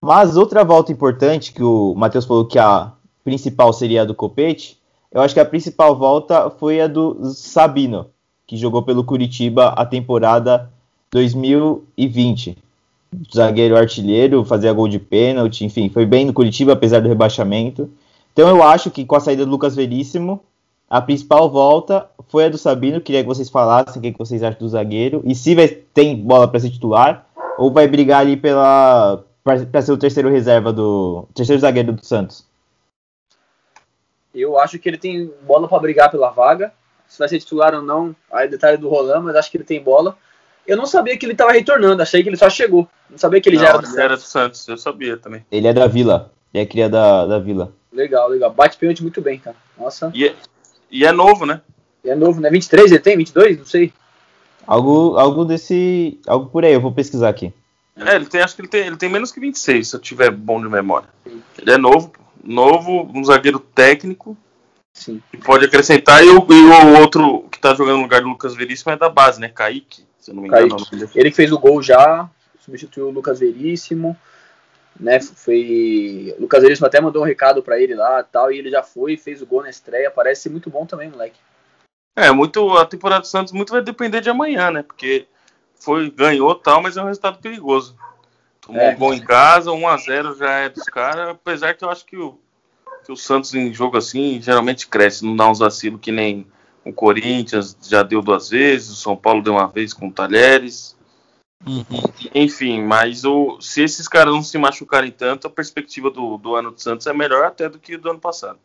Mas 0.00 0.36
outra 0.36 0.64
volta 0.64 0.92
importante, 0.92 1.52
que 1.52 1.62
o 1.62 1.94
Matheus 1.96 2.24
falou 2.24 2.46
que 2.46 2.58
a 2.58 2.92
principal 3.24 3.72
seria 3.72 4.02
a 4.02 4.04
do 4.04 4.14
Copete, 4.14 4.78
eu 5.10 5.20
acho 5.20 5.34
que 5.34 5.40
a 5.40 5.44
principal 5.44 5.96
volta 5.96 6.48
foi 6.50 6.80
a 6.80 6.86
do 6.86 7.32
Sabino, 7.34 8.06
que 8.46 8.56
jogou 8.56 8.82
pelo 8.82 9.04
Curitiba 9.04 9.70
a 9.70 9.84
temporada 9.84 10.70
2020 11.10 12.56
zagueiro 13.34 13.76
artilheiro, 13.76 14.44
fazia 14.44 14.72
gol 14.72 14.88
de 14.88 14.98
pênalti, 14.98 15.64
enfim, 15.64 15.88
foi 15.88 16.06
bem 16.06 16.24
no 16.24 16.32
Curitiba, 16.32 16.72
apesar 16.72 17.00
do 17.00 17.08
rebaixamento. 17.08 17.90
Então 18.32 18.48
eu 18.48 18.62
acho 18.62 18.90
que 18.90 19.04
com 19.04 19.16
a 19.16 19.20
saída 19.20 19.44
do 19.44 19.50
Lucas 19.50 19.74
Veríssimo, 19.74 20.40
a 20.88 21.00
principal 21.00 21.50
volta 21.50 22.08
foi 22.28 22.46
a 22.46 22.48
do 22.48 22.58
Sabino. 22.58 23.00
Queria 23.00 23.22
que 23.22 23.28
vocês 23.28 23.48
falassem 23.48 23.98
o 23.98 24.02
que, 24.02 24.18
vocês 24.18 24.42
acham 24.42 24.58
do 24.58 24.68
zagueiro. 24.68 25.22
E 25.24 25.34
se 25.34 25.54
vai, 25.54 25.68
tem 25.68 26.16
bola 26.16 26.48
para 26.48 26.58
ser 26.60 26.70
titular, 26.70 27.26
ou 27.58 27.72
vai 27.72 27.86
brigar 27.86 28.20
ali 28.20 28.36
pela 28.36 29.22
para 29.42 29.82
ser 29.82 29.92
o 29.92 29.96
terceiro 29.96 30.28
reserva 30.28 30.72
do 30.72 31.26
terceiro 31.34 31.60
zagueiro 31.60 31.92
do 31.92 32.04
Santos. 32.04 32.46
Eu 34.34 34.58
acho 34.58 34.78
que 34.78 34.88
ele 34.88 34.98
tem 34.98 35.32
bola 35.42 35.66
para 35.66 35.78
brigar 35.78 36.10
pela 36.10 36.30
vaga. 36.30 36.72
Se 37.08 37.18
vai 37.18 37.28
ser 37.28 37.40
titular 37.40 37.74
ou 37.74 37.82
não, 37.82 38.14
aí 38.30 38.48
detalhe 38.48 38.76
do 38.76 38.88
Roland, 38.88 39.22
mas 39.22 39.34
acho 39.34 39.50
que 39.50 39.56
ele 39.56 39.64
tem 39.64 39.82
bola. 39.82 40.16
Eu 40.70 40.76
não 40.76 40.86
sabia 40.86 41.18
que 41.18 41.26
ele 41.26 41.32
estava 41.32 41.50
retornando, 41.50 42.00
achei 42.00 42.22
que 42.22 42.28
ele 42.28 42.36
só 42.36 42.48
chegou. 42.48 42.88
Não 43.10 43.18
sabia 43.18 43.40
que 43.40 43.48
ele 43.48 43.56
não, 43.56 43.64
já 43.64 43.70
era 43.70 43.78
do 43.78 43.86
Santos. 43.86 43.98
era 43.98 44.16
do 44.16 44.22
Santos, 44.22 44.68
eu 44.68 44.78
sabia 44.78 45.16
também. 45.16 45.44
Ele 45.50 45.66
é 45.66 45.72
da 45.72 45.88
Vila, 45.88 46.32
ele 46.54 46.62
é 46.62 46.66
cria 46.66 46.88
da, 46.88 47.26
da 47.26 47.40
Vila. 47.40 47.74
Legal, 47.92 48.28
legal. 48.28 48.52
Bate 48.52 48.78
pênalti 48.78 49.02
muito 49.02 49.20
bem, 49.20 49.36
cara. 49.40 49.56
Nossa. 49.76 50.12
E 50.14 50.28
é, 50.28 50.34
e 50.88 51.04
é 51.04 51.10
novo, 51.10 51.44
né? 51.44 51.60
E 52.04 52.10
é 52.10 52.14
novo, 52.14 52.40
né? 52.40 52.48
23 52.48 52.92
ele 52.92 53.00
tem? 53.00 53.16
22? 53.16 53.58
Não 53.58 53.64
sei. 53.64 53.92
Algo, 54.64 55.16
algo 55.18 55.44
desse. 55.44 56.20
Algo 56.24 56.48
por 56.48 56.64
aí, 56.64 56.72
eu 56.72 56.80
vou 56.80 56.92
pesquisar 56.92 57.30
aqui. 57.30 57.52
É, 57.96 58.14
ele 58.14 58.26
tem, 58.26 58.40
acho 58.40 58.54
que 58.54 58.62
ele 58.62 58.68
tem, 58.68 58.86
ele 58.86 58.96
tem 58.96 59.08
menos 59.08 59.32
que 59.32 59.40
26, 59.40 59.88
se 59.88 59.96
eu 59.96 60.00
tiver 60.00 60.30
bom 60.30 60.62
de 60.62 60.68
memória. 60.68 61.08
Ele 61.58 61.72
é 61.72 61.76
novo, 61.76 62.12
novo, 62.44 63.10
um 63.12 63.24
zagueiro 63.24 63.58
técnico. 63.58 64.36
Sim. 64.92 65.20
Que 65.32 65.36
pode 65.36 65.64
acrescentar. 65.64 66.22
E 66.24 66.28
o, 66.28 66.46
e 66.48 66.62
o 66.62 67.00
outro 67.00 67.48
que 67.50 67.58
tá 67.58 67.74
jogando 67.74 67.96
no 67.96 68.02
lugar 68.02 68.20
do 68.20 68.28
Lucas 68.28 68.54
Veríssimo 68.54 68.92
é 68.92 68.96
da 68.96 69.08
base, 69.08 69.40
né? 69.40 69.48
Kaique 69.48 70.08
se 70.20 70.30
eu 70.30 70.34
não 70.34 70.42
me 70.42 70.48
engano. 70.48 70.76
Ele 71.14 71.30
que 71.30 71.36
fez 71.36 71.50
o 71.50 71.58
gol 71.58 71.82
já, 71.82 72.28
substituiu 72.60 73.08
o 73.08 73.10
Lucas 73.10 73.40
Veríssimo. 73.40 74.16
né? 74.98 75.20
Foi. 75.20 76.34
O 76.38 76.42
Lucas 76.42 76.62
Veríssimo 76.62 76.86
até 76.86 77.00
mandou 77.00 77.22
um 77.22 77.26
recado 77.26 77.62
para 77.62 77.80
ele 77.80 77.94
lá 77.94 78.22
tal, 78.22 78.52
e 78.52 78.58
ele 78.58 78.70
já 78.70 78.82
foi, 78.82 79.16
fez 79.16 79.40
o 79.42 79.46
gol 79.46 79.62
na 79.62 79.70
estreia. 79.70 80.10
Parece 80.10 80.42
ser 80.42 80.50
muito 80.50 80.68
bom 80.70 80.84
também, 80.86 81.08
moleque. 81.08 81.38
É, 82.16 82.30
muito. 82.30 82.76
A 82.76 82.84
temporada 82.84 83.22
do 83.22 83.26
Santos 83.26 83.52
muito 83.52 83.72
vai 83.72 83.82
depender 83.82 84.20
de 84.20 84.28
amanhã, 84.30 84.70
né? 84.70 84.82
Porque 84.82 85.26
foi, 85.76 86.10
ganhou 86.10 86.54
tal, 86.54 86.82
mas 86.82 86.96
é 86.96 87.02
um 87.02 87.06
resultado 87.06 87.38
perigoso. 87.38 87.96
Tomou 88.60 88.82
É. 88.82 88.92
um 88.94 88.98
gol 88.98 89.14
em 89.14 89.20
casa, 89.20 89.70
1x0 89.70 90.36
já 90.36 90.50
é 90.50 90.68
dos 90.68 90.84
caras, 90.84 91.30
apesar 91.30 91.74
que 91.74 91.82
eu 91.82 91.88
acho 91.90 92.04
que 92.04 92.16
o, 92.16 92.38
que 93.04 93.10
o 93.10 93.16
Santos 93.16 93.54
em 93.54 93.72
jogo 93.72 93.96
assim 93.96 94.40
geralmente 94.42 94.86
cresce, 94.86 95.24
não 95.24 95.34
dá 95.34 95.48
uns 95.48 95.60
vacilos 95.60 95.98
que 96.00 96.12
nem 96.12 96.46
o 96.84 96.92
Corinthians 96.92 97.76
já 97.82 98.02
deu 98.02 98.22
duas 98.22 98.50
vezes, 98.50 98.90
o 98.90 98.96
São 98.96 99.16
Paulo 99.16 99.42
deu 99.42 99.54
uma 99.54 99.66
vez 99.66 99.92
com 99.92 100.08
o 100.08 100.12
Talheres. 100.12 100.96
Uhum. 101.66 101.84
Enfim, 102.34 102.82
mas 102.82 103.24
o, 103.24 103.60
se 103.60 103.82
esses 103.82 104.08
caras 104.08 104.32
não 104.32 104.42
se 104.42 104.56
machucarem 104.56 105.10
tanto, 105.10 105.46
a 105.46 105.50
perspectiva 105.50 106.10
do, 106.10 106.38
do 106.38 106.54
ano 106.54 106.70
do 106.70 106.80
Santos 106.80 107.06
é 107.06 107.12
melhor 107.12 107.44
até 107.44 107.68
do 107.68 107.78
que 107.78 107.98
do 107.98 108.10
ano 108.10 108.20
passado. 108.20 108.58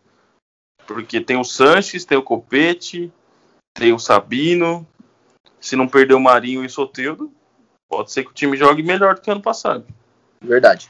Porque 0.88 1.19
tem 1.19 1.38
o 1.38 1.43
Sanches, 1.43 2.05
tem 2.05 2.17
o 2.17 2.24
Copete, 2.24 3.12
tem 3.74 3.91
o 3.91 4.00
Sabino. 4.00 4.88
Se 5.60 5.75
não 5.75 5.88
perder 5.88 6.13
o 6.13 6.19
Marinho 6.19 6.63
e 6.63 6.67
o 6.67 6.69
Soteudo, 6.69 7.31
pode 7.89 8.12
ser 8.12 8.24
que 8.24 8.29
o 8.29 8.34
time 8.34 8.55
jogue 8.55 8.84
melhor 8.84 9.15
do 9.15 9.22
que 9.22 9.31
ano 9.31 9.41
passado. 9.41 9.86
Verdade. 10.41 10.89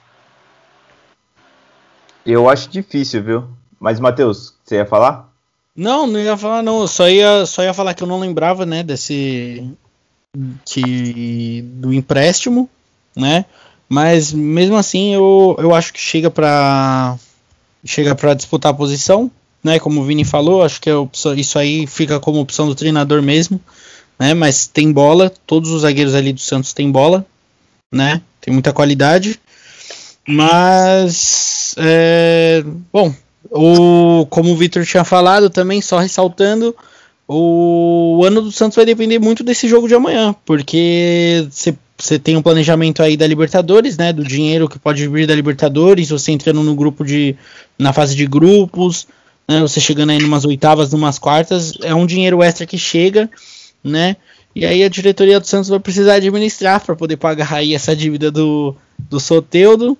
Eu 2.25 2.49
acho 2.49 2.69
difícil, 2.69 3.23
viu? 3.23 3.49
Mas, 3.79 3.99
Matheus, 3.99 4.57
você 4.63 4.75
ia 4.75 4.85
falar? 4.85 5.33
Não, 5.75 6.07
não 6.07 6.19
ia 6.19 6.37
falar 6.37 6.61
não. 6.63 6.81
Eu 6.81 6.87
só 6.87 7.09
ia, 7.09 7.45
só 7.45 7.63
ia 7.63 7.73
falar 7.73 7.93
que 7.93 8.03
eu 8.03 8.07
não 8.07 8.19
lembrava, 8.19 8.65
né, 8.65 8.81
desse 8.81 9.69
que 10.65 11.61
do 11.75 11.93
empréstimo, 11.93 12.69
né? 13.15 13.45
Mas 13.87 14.33
mesmo 14.33 14.75
assim, 14.75 15.13
eu, 15.13 15.55
eu 15.59 15.73
acho 15.73 15.93
que 15.93 15.99
chega 15.99 16.29
para 16.29 17.17
chega 17.83 18.15
para 18.15 18.33
disputar 18.33 18.71
a 18.71 18.75
posição, 18.75 19.29
né? 19.63 19.79
Como 19.79 20.01
o 20.01 20.05
Vini 20.05 20.25
falou, 20.25 20.63
acho 20.63 20.81
que 20.81 20.89
é 20.89 20.95
opção, 20.95 21.33
isso 21.35 21.59
aí 21.59 21.85
fica 21.85 22.19
como 22.19 22.39
opção 22.39 22.67
do 22.67 22.75
treinador 22.75 23.21
mesmo, 23.21 23.59
né? 24.17 24.33
Mas 24.33 24.67
tem 24.67 24.91
bola, 24.91 25.31
todos 25.45 25.71
os 25.71 25.81
zagueiros 25.83 26.15
ali 26.15 26.33
do 26.33 26.41
Santos 26.41 26.73
têm 26.73 26.91
bola, 26.91 27.25
né? 27.91 28.21
Tem 28.41 28.53
muita 28.53 28.73
qualidade. 28.73 29.39
Mas 30.27 31.75
é, 31.77 32.63
bom, 32.91 33.13
o, 33.55 34.25
como 34.29 34.51
o 34.51 34.55
Victor 34.55 34.85
tinha 34.85 35.05
falado 35.05 35.49
também, 35.49 35.81
só 35.81 35.97
ressaltando, 35.97 36.75
o 37.25 38.21
ano 38.25 38.41
do 38.41 38.51
Santos 38.51 38.75
vai 38.75 38.85
depender 38.85 39.17
muito 39.17 39.43
desse 39.43 39.67
jogo 39.67 39.87
de 39.87 39.95
amanhã, 39.95 40.35
porque 40.45 41.47
você 41.97 42.19
tem 42.19 42.35
um 42.35 42.41
planejamento 42.41 43.01
aí 43.01 43.15
da 43.15 43.25
Libertadores, 43.25 43.97
né? 43.97 44.11
Do 44.11 44.23
dinheiro 44.23 44.67
que 44.67 44.77
pode 44.77 45.07
vir 45.07 45.25
da 45.25 45.33
Libertadores, 45.33 46.09
você 46.09 46.33
entrando 46.33 46.61
no 46.61 46.75
grupo 46.75 47.05
de. 47.05 47.35
na 47.79 47.93
fase 47.93 48.13
de 48.13 48.27
grupos, 48.27 49.07
né? 49.47 49.61
Você 49.61 49.79
chegando 49.79 50.11
aí 50.11 50.19
numas 50.19 50.43
oitavas, 50.43 50.91
numas 50.91 51.17
quartas, 51.17 51.73
é 51.81 51.95
um 51.95 52.05
dinheiro 52.05 52.43
extra 52.43 52.65
que 52.65 52.77
chega, 52.77 53.29
né? 53.81 54.17
E 54.53 54.65
aí 54.65 54.83
a 54.83 54.89
diretoria 54.89 55.39
do 55.39 55.47
Santos 55.47 55.69
vai 55.69 55.79
precisar 55.79 56.15
administrar 56.15 56.83
para 56.83 56.95
poder 56.95 57.15
pagar 57.15 57.53
aí 57.53 57.73
essa 57.73 57.95
dívida 57.95 58.29
do, 58.29 58.75
do 58.99 59.19
Soteudo, 59.19 59.97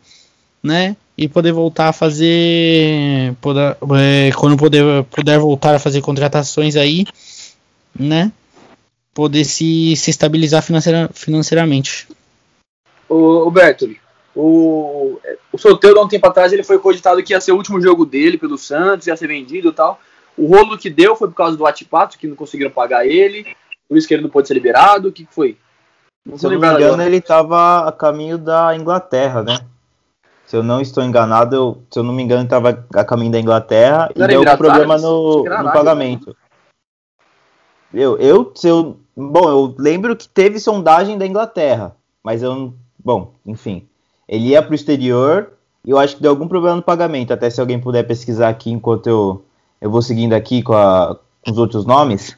né? 0.62 0.96
E 1.18 1.28
poder 1.30 1.54
voltar 1.54 1.90
a 1.90 1.94
fazer. 1.94 3.34
Poder, 3.40 3.78
é, 3.98 4.32
quando 4.36 4.58
puder, 4.58 5.04
puder 5.06 5.40
voltar 5.40 5.76
a 5.76 5.80
fazer 5.80 6.02
contratações 6.02 6.76
aí, 6.76 7.06
né? 7.98 8.32
Poder 9.14 9.46
se, 9.46 9.96
se 9.96 10.10
estabilizar 10.10 10.62
financeira, 10.62 11.10
financeiramente. 11.14 12.08
O, 13.08 13.48
o 13.48 13.52
Bertoli, 13.52 13.98
o, 14.36 15.18
o 15.54 15.58
Soteldo 15.58 16.00
há 16.00 16.04
um 16.04 16.08
tempo 16.08 16.28
atrás 16.28 16.52
ele 16.52 16.64
foi 16.64 16.78
cogitado 16.78 17.24
que 17.24 17.32
ia 17.32 17.40
ser 17.40 17.54
o 17.54 17.56
último 17.56 17.82
jogo 17.82 18.06
dele 18.06 18.38
pelo 18.38 18.58
Santos, 18.58 19.08
ia 19.08 19.16
ser 19.16 19.28
vendido 19.28 19.70
e 19.70 19.74
tal. 19.74 20.00
O 20.38 20.48
rolo 20.48 20.78
que 20.78 20.90
deu 20.90 21.16
foi 21.16 21.30
por 21.30 21.36
causa 21.36 21.56
do 21.56 21.66
Atipato, 21.66 22.18
que 22.18 22.28
não 22.28 22.36
conseguiram 22.36 22.72
pagar 22.72 23.08
ele, 23.08 23.56
por 23.88 23.98
isso 23.98 24.06
que 24.06 24.14
ele 24.14 24.24
não 24.24 24.30
pôde 24.30 24.50
ser 24.50 24.54
liberado. 24.54 25.08
O 25.08 25.12
que 25.14 25.26
que 25.26 25.34
foi? 25.34 25.58
Não 26.26 26.38
Se 26.38 26.46
eu 26.46 26.52
não 26.52 26.60
me 26.60 26.68
engano, 26.68 26.86
agora. 26.86 27.06
ele 27.06 27.18
estava 27.18 27.88
a 27.88 27.92
caminho 27.92 28.38
da 28.38 28.76
Inglaterra, 28.76 29.44
né? 29.44 29.60
Se 30.46 30.56
eu 30.56 30.62
não 30.64 30.80
estou 30.80 31.04
enganado, 31.04 31.56
eu- 31.56 31.78
se 31.90 31.98
eu 32.00 32.04
não 32.04 32.14
me 32.14 32.22
engano, 32.24 32.42
ele 32.42 32.46
estava 32.48 32.86
a 32.94 33.04
caminho 33.04 33.32
da 33.32 33.40
Inglaterra 33.40 34.10
e 34.16 34.20
Não 34.20 34.28
deu 34.28 34.42
Emirados 34.42 34.60
problema 34.68 34.98
no, 34.98 35.44
no 35.68 35.74
pagamento. 35.74 36.36
Eu, 37.94 38.18
eu, 38.18 38.52
se 38.56 38.68
eu, 38.68 38.98
bom, 39.16 39.50
eu 39.50 39.76
lembro 39.78 40.16
que 40.16 40.28
teve 40.28 40.60
sondagem 40.60 41.18
da 41.18 41.26
Inglaterra, 41.26 41.96
mas 42.24 42.44
eu, 42.44 42.74
bom, 43.04 43.32
enfim, 43.46 43.88
ele 44.28 44.50
ia 44.50 44.62
para 44.62 44.72
o 44.72 44.76
exterior 44.76 45.52
e 45.86 45.92
eu 45.92 45.98
acho 45.98 46.16
que 46.18 46.22
deu 46.22 46.32
algum 46.32 46.48
problema 46.48 46.76
no 46.76 46.82
pagamento. 46.82 47.32
Até 47.34 47.50
se 47.50 47.62
alguém 47.62 47.80
puder 47.80 48.04
pesquisar 48.04 48.50
aqui 48.50 48.70
enquanto 48.72 49.08
eu, 49.08 49.46
eu 49.80 49.90
vou 49.90 50.02
seguindo 50.02 50.34
aqui 50.34 50.62
com, 50.62 50.74
a- 50.74 51.18
com 51.44 51.52
os 51.52 51.58
outros 51.58 51.86
nomes. 51.86 52.36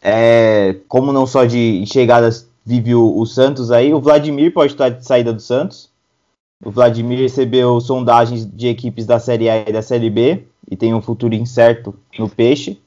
É, 0.00 0.76
como 0.88 1.12
não 1.12 1.26
só 1.26 1.44
de 1.44 1.84
chegadas 1.86 2.48
vive 2.64 2.94
o, 2.94 3.18
o 3.18 3.26
Santos 3.26 3.70
aí, 3.70 3.92
o 3.92 4.00
Vladimir 4.00 4.52
pode 4.52 4.72
estar 4.72 4.88
de 4.88 5.04
saída 5.04 5.32
do 5.32 5.40
Santos. 5.40 5.90
O 6.64 6.70
Vladimir 6.70 7.18
recebeu 7.18 7.78
sondagens 7.80 8.50
de 8.50 8.68
equipes 8.68 9.04
da 9.04 9.20
Série 9.20 9.50
A 9.50 9.68
e 9.68 9.72
da 9.72 9.82
Série 9.82 10.08
B 10.08 10.44
e 10.70 10.76
tem 10.76 10.94
um 10.94 11.02
futuro 11.02 11.34
incerto 11.34 11.94
no 12.18 12.28
Peixe. 12.28 12.80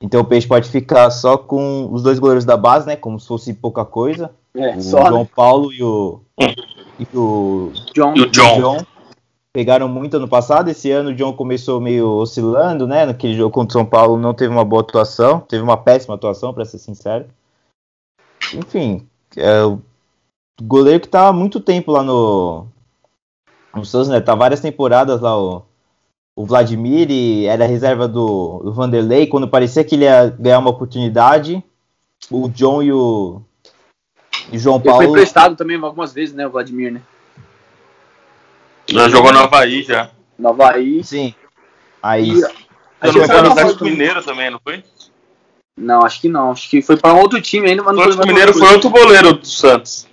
Então 0.00 0.20
o 0.20 0.24
Peixe 0.24 0.46
pode 0.46 0.68
ficar 0.68 1.10
só 1.10 1.36
com 1.36 1.88
os 1.92 2.02
dois 2.02 2.18
goleiros 2.18 2.44
da 2.44 2.56
base, 2.56 2.86
né? 2.86 2.94
Como 2.94 3.18
se 3.18 3.26
fosse 3.26 3.52
pouca 3.52 3.84
coisa. 3.84 4.30
É, 4.54 4.76
O 4.76 4.82
só, 4.82 5.06
João 5.06 5.22
né? 5.22 5.28
Paulo 5.34 5.72
e 5.72 5.82
o, 5.82 6.20
e 6.98 7.06
o 7.16 7.72
John. 7.92 8.14
E 8.14 8.22
o 8.22 8.30
John. 8.30 8.60
John 8.60 8.86
pegaram 9.52 9.88
muito 9.88 10.16
ano 10.16 10.28
passado. 10.28 10.68
Esse 10.68 10.92
ano 10.92 11.10
o 11.10 11.14
John 11.14 11.32
começou 11.32 11.80
meio 11.80 12.08
oscilando, 12.08 12.86
né? 12.86 13.04
Naquele 13.04 13.34
jogo 13.34 13.50
contra 13.50 13.78
o 13.78 13.80
São 13.80 13.86
Paulo 13.86 14.16
não 14.16 14.32
teve 14.32 14.52
uma 14.52 14.64
boa 14.64 14.82
atuação, 14.82 15.40
teve 15.40 15.62
uma 15.62 15.76
péssima 15.76 16.14
atuação, 16.14 16.54
para 16.54 16.64
ser 16.64 16.78
sincero. 16.78 17.26
Enfim, 18.52 19.06
é 19.36 19.64
o 19.64 19.80
goleiro 20.62 21.00
que 21.00 21.08
tá 21.08 21.28
há 21.28 21.32
muito 21.32 21.58
tempo 21.60 21.90
lá 21.90 22.02
no, 22.02 22.66
no 23.74 23.84
Santos, 23.84 24.08
né? 24.08 24.20
Tá 24.20 24.34
várias 24.34 24.60
temporadas 24.60 25.20
lá 25.20 25.38
o, 25.38 25.62
o 26.36 26.44
Vladimir 26.44 27.10
e 27.10 27.46
era 27.46 27.66
reserva 27.66 28.06
do, 28.08 28.60
do 28.64 28.72
Vanderlei. 28.72 29.26
Quando 29.26 29.48
parecia 29.48 29.84
que 29.84 29.94
ele 29.94 30.04
ia 30.04 30.26
ganhar 30.38 30.58
uma 30.58 30.70
oportunidade, 30.70 31.62
o 32.30 32.48
John 32.48 32.82
e 32.82 32.92
o, 32.92 33.42
e 34.52 34.56
o 34.56 34.58
João 34.58 34.76
Ele 34.76 34.84
foi 34.84 34.92
Paulo 34.92 35.08
emprestado 35.08 35.56
também 35.56 35.76
algumas 35.76 36.12
vezes, 36.12 36.34
né, 36.34 36.46
o 36.46 36.50
Vladimir, 36.50 36.92
né? 36.92 37.02
Já 38.88 39.08
jogou 39.08 39.32
no 39.32 39.38
Havaí 39.40 39.82
já. 39.82 40.10
No 40.38 40.50
Havaí. 40.50 41.02
Sim. 41.02 41.34
Aí. 42.02 42.30
E- 42.30 42.44
Acho 43.00 43.20
que 43.20 43.26
foi 43.26 43.42
no 43.42 43.50
Atlético. 43.50 43.84
Mineiro 43.84 44.22
também, 44.22 44.50
não 44.50 44.58
foi? 44.62 44.82
Não, 45.76 46.02
acho 46.04 46.20
que 46.20 46.28
não. 46.28 46.52
Acho 46.52 46.70
que 46.70 46.80
foi 46.80 46.96
para 46.96 47.12
um 47.12 47.18
outro 47.18 47.40
time 47.42 47.68
ainda, 47.68 47.82
mas 47.82 47.92
O 47.92 47.96
não 47.96 48.02
Atlético 48.02 48.22
foi 48.22 48.32
Mineiro 48.32 48.54
foi 48.54 48.72
outro 48.72 48.88
goleiro 48.90 49.34
do 49.34 49.46
Santos. 49.46 50.06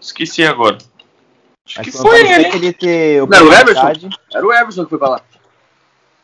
Esqueci 0.00 0.42
agora. 0.44 0.78
Acho 1.66 1.82
que 1.82 1.92
foi 1.92 2.20
ele. 2.20 2.50
que 2.50 2.56
ele 2.56 2.72
ter 2.72 3.26
Não, 3.26 3.48
o 3.48 3.52
Everson? 3.52 4.10
Era 4.32 4.46
o 4.46 4.52
Everson 4.52 4.84
que 4.84 4.90
foi 4.90 4.98
pra 4.98 5.08
lá. 5.08 5.22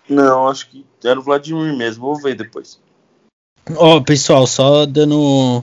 Não, 0.08 0.48
acho 0.48 0.68
que 0.68 0.84
era 1.04 1.18
o 1.18 1.22
Vladimir 1.22 1.76
mesmo. 1.76 2.02
Vou 2.02 2.20
ver 2.20 2.34
depois. 2.34 2.80
Ó, 3.76 4.00
pessoal, 4.00 4.46
só 4.46 4.86
dando. 4.86 5.62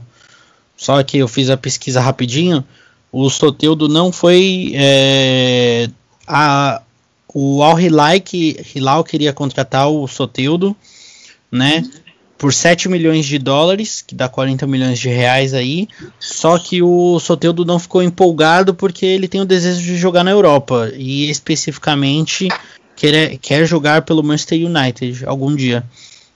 Só 0.77 1.01
que 1.03 1.17
eu 1.17 1.27
fiz 1.27 1.49
a 1.49 1.57
pesquisa 1.57 2.01
rapidinho. 2.01 2.63
O 3.11 3.29
Soteudo 3.29 3.88
não 3.88 4.11
foi. 4.11 4.71
é, 4.75 5.89
a, 6.27 6.81
o 7.33 7.63
Al 7.63 7.79
Hilal, 7.79 8.21
que, 8.21 8.57
Hilal 8.73 9.03
queria 9.03 9.33
contratar 9.33 9.89
o 9.89 10.07
Soteudo, 10.07 10.75
né? 11.51 11.83
Por 12.37 12.53
7 12.53 12.89
milhões 12.89 13.25
de 13.25 13.39
dólares, 13.39 14.03
que 14.05 14.13
dá 14.13 14.27
40 14.27 14.67
milhões 14.67 14.99
de 14.99 15.07
reais 15.09 15.53
aí. 15.53 15.87
Só 16.19 16.59
que 16.59 16.81
o 16.81 17.17
Soteudo 17.19 17.63
não 17.63 17.79
ficou 17.79 18.03
empolgado 18.03 18.73
porque 18.73 19.05
ele 19.05 19.27
tem 19.27 19.39
o 19.41 19.45
desejo 19.45 19.81
de 19.81 19.97
jogar 19.97 20.23
na 20.23 20.31
Europa. 20.31 20.91
E 20.95 21.29
especificamente 21.29 22.49
quer, 22.95 23.37
quer 23.37 23.65
jogar 23.65 24.01
pelo 24.01 24.23
Manchester 24.23 24.59
United 24.65 25.25
algum 25.25 25.55
dia, 25.55 25.83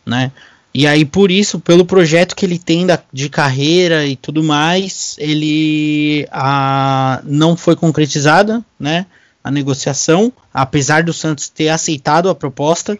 né? 0.05 0.31
E 0.73 0.85
aí, 0.85 1.03
por 1.03 1.31
isso, 1.31 1.59
pelo 1.59 1.83
projeto 1.83 2.35
que 2.35 2.45
ele 2.45 2.59
tem 2.59 2.85
da- 2.85 3.01
de 3.11 3.27
carreira 3.27 4.05
e 4.05 4.15
tudo 4.15 4.43
mais, 4.43 5.15
ele 5.17 6.27
a, 6.31 7.21
não 7.25 7.57
foi 7.57 7.75
concretizada, 7.75 8.63
né? 8.79 9.07
A 9.43 9.49
negociação, 9.49 10.31
apesar 10.53 11.03
do 11.03 11.11
Santos 11.11 11.49
ter 11.49 11.69
aceitado 11.69 12.29
a 12.29 12.35
proposta, 12.35 12.97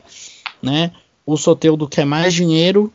né? 0.63 0.91
O 1.33 1.37
Soteudo 1.37 1.87
quer 1.87 2.05
mais 2.05 2.33
dinheiro 2.33 2.91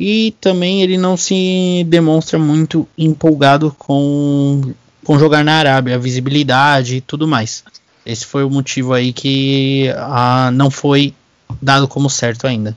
e 0.00 0.34
também 0.40 0.82
ele 0.82 0.96
não 0.96 1.16
se 1.16 1.84
demonstra 1.88 2.38
muito 2.38 2.86
empolgado 2.96 3.74
com, 3.78 4.72
com 5.04 5.18
jogar 5.18 5.44
na 5.44 5.54
Arábia, 5.54 5.94
a 5.96 5.98
visibilidade 5.98 6.96
e 6.96 7.00
tudo 7.00 7.26
mais. 7.26 7.64
Esse 8.06 8.24
foi 8.24 8.42
o 8.44 8.50
motivo 8.50 8.92
aí 8.94 9.12
que 9.12 9.92
ah, 9.96 10.50
não 10.52 10.70
foi 10.70 11.12
dado 11.60 11.86
como 11.86 12.08
certo 12.08 12.46
ainda. 12.46 12.76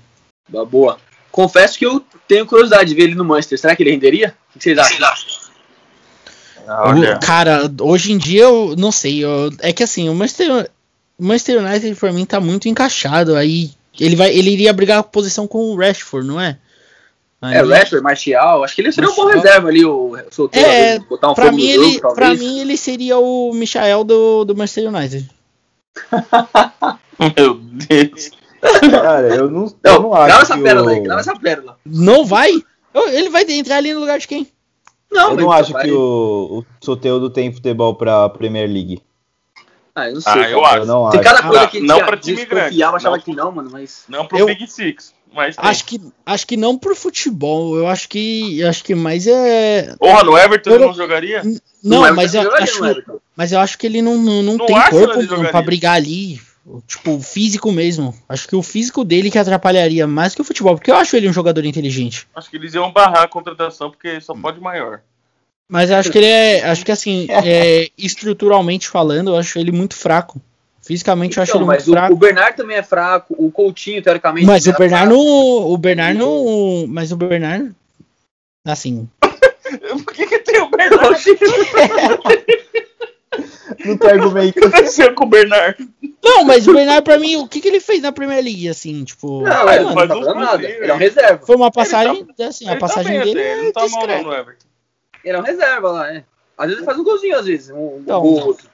Boa. 0.69 0.97
Confesso 1.31 1.77
que 1.79 1.85
eu 1.85 2.03
tenho 2.27 2.45
curiosidade 2.45 2.89
de 2.89 2.95
ver 2.95 3.03
ele 3.03 3.15
no 3.15 3.23
Manchester. 3.23 3.57
Será 3.59 3.75
que 3.75 3.83
ele 3.83 3.91
renderia? 3.91 4.35
O 4.53 4.59
que 4.59 4.63
vocês 4.63 4.77
acham? 4.77 4.99
Olha, 6.67 7.15
O- 7.15 7.19
Cara, 7.19 7.71
hoje 7.81 8.11
em 8.11 8.17
dia 8.17 8.43
eu 8.43 8.75
não 8.77 8.91
sei. 8.91 9.23
eu- 9.23 9.51
é 9.59 9.71
que 9.73 9.83
assim, 9.83 10.09
o 10.09 10.15
Manchester, 10.15 10.69
o 11.17 11.23
Manchester 11.23 11.63
United 11.63 11.95
pra 11.95 12.11
mim 12.13 12.25
tá 12.25 12.39
muito 12.39 12.67
encaixado. 12.67 13.35
Aí 13.35 13.71
ele 13.99 14.15
vai, 14.15 14.31
ele 14.35 14.51
iria 14.51 14.71
brigar 14.73 14.99
a 14.99 15.03
posição 15.03 15.47
com 15.47 15.71
o 15.71 15.75
Rashford, 15.77 16.27
não 16.27 16.39
é? 16.39 16.57
Aí- 17.41 17.55
É, 17.55 17.61
Rashford, 17.61 18.03
Martial, 18.03 18.63
acho 18.63 18.75
que 18.75 18.81
ele 18.81 18.91
seria 18.91 19.09
um 19.09 19.15
bom 19.15 19.23
Martial. 19.25 19.43
reserva 19.43 19.67
ali, 19.69 19.83
o 19.85 20.15
solteiro, 20.29 20.67
É, 20.67 20.99
botar 20.99 21.31
um 21.31 21.33
pra 21.33 21.45
fogo 21.45 21.57
mim, 21.57 21.67
no 21.67 21.73
jogo, 21.73 21.85
ele, 21.89 21.99
talvez. 21.99 22.15
pra 22.15 22.33
mim 22.35 22.59
ele 22.59 22.77
seria 22.77 23.17
o 23.17 23.51
Michael 23.53 24.03
do, 24.03 24.45
do 24.45 24.55
Manchester 24.55 24.87
United. 24.93 25.29
meu 27.37 27.55
Deus. 27.55 28.31
Cara, 28.61 29.27
eu 29.35 29.49
não, 29.49 29.65
eu 29.83 29.93
Não, 29.93 30.01
não 30.03 30.09
grava 30.11 30.25
acho 30.33 30.41
essa 30.43 30.55
que 30.57 30.61
pérola 30.63 30.85
o... 30.85 30.89
aí, 30.93 30.99
grava 31.01 31.19
essa 31.21 31.35
pérola. 31.35 31.77
Não 31.85 32.25
vai? 32.25 32.51
Ele 33.11 33.29
vai 33.29 33.43
entrar 33.49 33.77
ali 33.77 33.93
no 33.93 33.99
lugar 34.01 34.19
de 34.19 34.27
quem? 34.27 34.47
Não, 35.11 35.31
Eu 35.31 35.37
não 35.37 35.51
acho 35.51 35.73
vai- 35.73 35.85
que 35.85 35.91
o, 35.91 36.59
o 36.59 36.65
Soteldo 36.79 37.29
tem 37.29 37.51
futebol 37.51 37.95
pra 37.95 38.29
Premier 38.29 38.69
League. 38.69 39.01
Ah, 39.95 40.07
eu 40.07 40.13
não 40.15 40.21
sei. 40.21 40.31
Ah, 40.33 40.37
eu 40.49 40.57
Eu 40.59 40.65
acho. 40.65 40.85
não 40.85 41.09
Tem 41.09 41.19
acho. 41.19 41.29
cada 41.29 41.47
coisa 41.47 41.67
que 41.67 41.79
não 41.81 41.95
tinha- 41.95 42.05
pra 42.07 42.17
time 42.17 42.45
achava 42.95 43.17
não. 43.17 43.23
que 43.23 43.35
não, 43.35 43.51
mano, 43.51 43.69
mas... 43.71 44.03
Não 44.07 44.25
pro 44.25 44.37
Eu- 44.39 44.45
Big 44.45 44.65
Six, 44.67 45.13
mas 45.33 45.55
tem. 45.55 45.69
Acho 45.69 45.85
que, 45.85 46.01
acho 46.25 46.47
que 46.47 46.57
não 46.57 46.77
pro 46.77 46.95
futebol. 46.95 47.75
Eu 47.77 47.87
acho 47.87 48.07
que, 48.07 48.63
acho 48.63 48.83
que 48.83 48.95
mais 48.95 49.27
é. 49.27 49.95
Porra, 49.99 50.23
no 50.23 50.37
Everton 50.37 50.69
Eu 50.69 50.75
ele 50.75 50.81
não- 50.83 50.91
não 50.91 50.95
jogaria? 50.97 51.41
Não, 51.83 52.05
é 52.05 52.11
mas 52.11 52.33
eu 52.33 52.49
que 52.49 52.63
acho, 52.63 52.81
mas 53.35 53.51
eu 53.51 53.59
acho 53.59 53.77
que 53.77 53.85
ele 53.87 54.01
não, 54.01 54.17
não, 54.17 54.41
não 54.43 54.57
Não 54.57 54.65
tem 54.65 54.77
acho 54.77 54.91
corpo 54.91 55.21
jogaria. 55.23 55.51
pra 55.51 55.61
brigar 55.61 55.95
ali. 55.95 56.39
Tipo, 56.87 57.19
físico 57.19 57.71
mesmo. 57.71 58.15
Acho 58.29 58.47
que 58.47 58.55
o 58.55 58.61
físico 58.61 59.03
dele 59.03 59.31
que 59.31 59.37
atrapalharia 59.39 60.05
mais 60.05 60.35
que 60.35 60.41
o 60.41 60.43
futebol. 60.45 60.75
Porque 60.75 60.91
eu 60.91 60.95
acho 60.95 61.17
ele 61.17 61.27
um 61.27 61.33
jogador 61.33 61.65
inteligente. 61.65 62.27
Acho 62.35 62.49
que 62.51 62.55
eles 62.55 62.75
iam 62.75 62.91
barrar 62.93 63.23
a 63.23 63.27
contratação 63.27 63.89
porque 63.89 64.21
só 64.21 64.35
pode 64.35 64.61
maior. 64.61 65.01
Mas 65.71 65.89
eu 65.89 65.95
acho 65.95 66.11
que 66.11 66.17
ele 66.17 66.27
é. 66.27 66.63
Acho 66.65 66.83
que 66.85 66.91
assim, 66.91 67.27
é, 67.31 67.89
estruturalmente 67.97 68.89
falando, 68.89 69.29
eu 69.31 69.37
acho 69.37 69.57
ele 69.57 69.71
muito 69.71 69.95
fraco. 69.95 70.41
Fisicamente 70.81 71.37
eu 71.37 71.43
acho 71.43 71.51
Então, 71.51 71.61
ele 71.61 71.67
mas 71.67 71.85
muito 71.87 71.89
o, 71.89 71.93
fraco. 71.99 72.13
o 72.13 72.17
Bernard 72.17 72.57
também 72.57 72.75
é 72.75 72.83
fraco, 72.83 73.35
o 73.37 73.49
Coutinho, 73.51 74.01
teoricamente... 74.01 74.45
Mas 74.45 74.65
o 74.65 74.69
era 74.69 74.77
Bernard 74.79 75.05
fraco. 75.07 75.23
não. 75.23 75.67
O 75.71 75.77
Bernard 75.77 76.17
não. 76.19 76.85
Mas 76.89 77.11
o 77.13 77.15
Bernard. 77.15 77.71
Assim. 78.67 79.07
Por 80.03 80.13
que, 80.13 80.27
que 80.27 80.39
tem 80.39 80.59
o 80.59 80.69
Bernardo? 80.69 81.15
Não 83.85 83.97
tem 83.97 84.09
argumento. 84.11 84.49
O 84.49 84.53
que 84.53 84.67
aconteceu 84.67 85.13
com 85.15 85.23
o 85.23 85.27
Bernardo? 85.29 85.87
Não, 86.21 86.43
mas 86.43 86.67
o 86.67 86.73
Bernard, 86.73 87.01
pra 87.03 87.17
mim, 87.17 87.37
o 87.37 87.47
que, 87.47 87.61
que 87.61 87.67
ele 87.69 87.79
fez 87.79 88.01
na 88.01 88.11
Premier 88.11 88.43
League, 88.43 88.67
assim, 88.67 89.03
tipo. 89.05 89.41
Não, 89.43 89.51
Ah, 89.67 89.75
ele 89.75 89.75
ele 89.75 89.83
não 89.85 89.93
faz 89.93 90.09
tá 90.09 90.33
nada. 90.33 90.63
Ele 90.63 90.85
é 90.85 90.93
um 90.93 90.97
ele- 90.97 91.05
reserva. 91.05 91.45
Foi 91.45 91.55
uma 91.55 91.71
passagem, 91.71 92.27
assim, 92.45 92.67
a 92.67 92.71
Ele 92.71 92.79
tá 92.79 92.87
passagem 92.87 93.11
bem 93.13 93.33
dele 93.33 93.39
até, 93.39 93.51
ele 93.53 93.61
é 93.61 93.63
não 93.63 93.71
tá 93.71 93.87
mal 93.87 94.07
não 94.07 94.23
no 94.23 94.33
Everton. 94.33 94.65
Ele 95.23 95.37
é 95.37 95.39
um 95.39 95.43
reserva 95.43 95.91
lá, 95.91 96.11
é. 96.13 96.23
Às 96.57 96.65
vezes 96.67 96.77
ele 96.79 96.85
faz 96.85 96.99
um 96.99 97.03
golzinho, 97.03 97.37
às 97.37 97.45
vezes, 97.45 97.69
um, 97.69 97.75
um 97.77 97.99
Então. 98.01 98.21
gol 98.21 98.47
outro. 98.47 98.67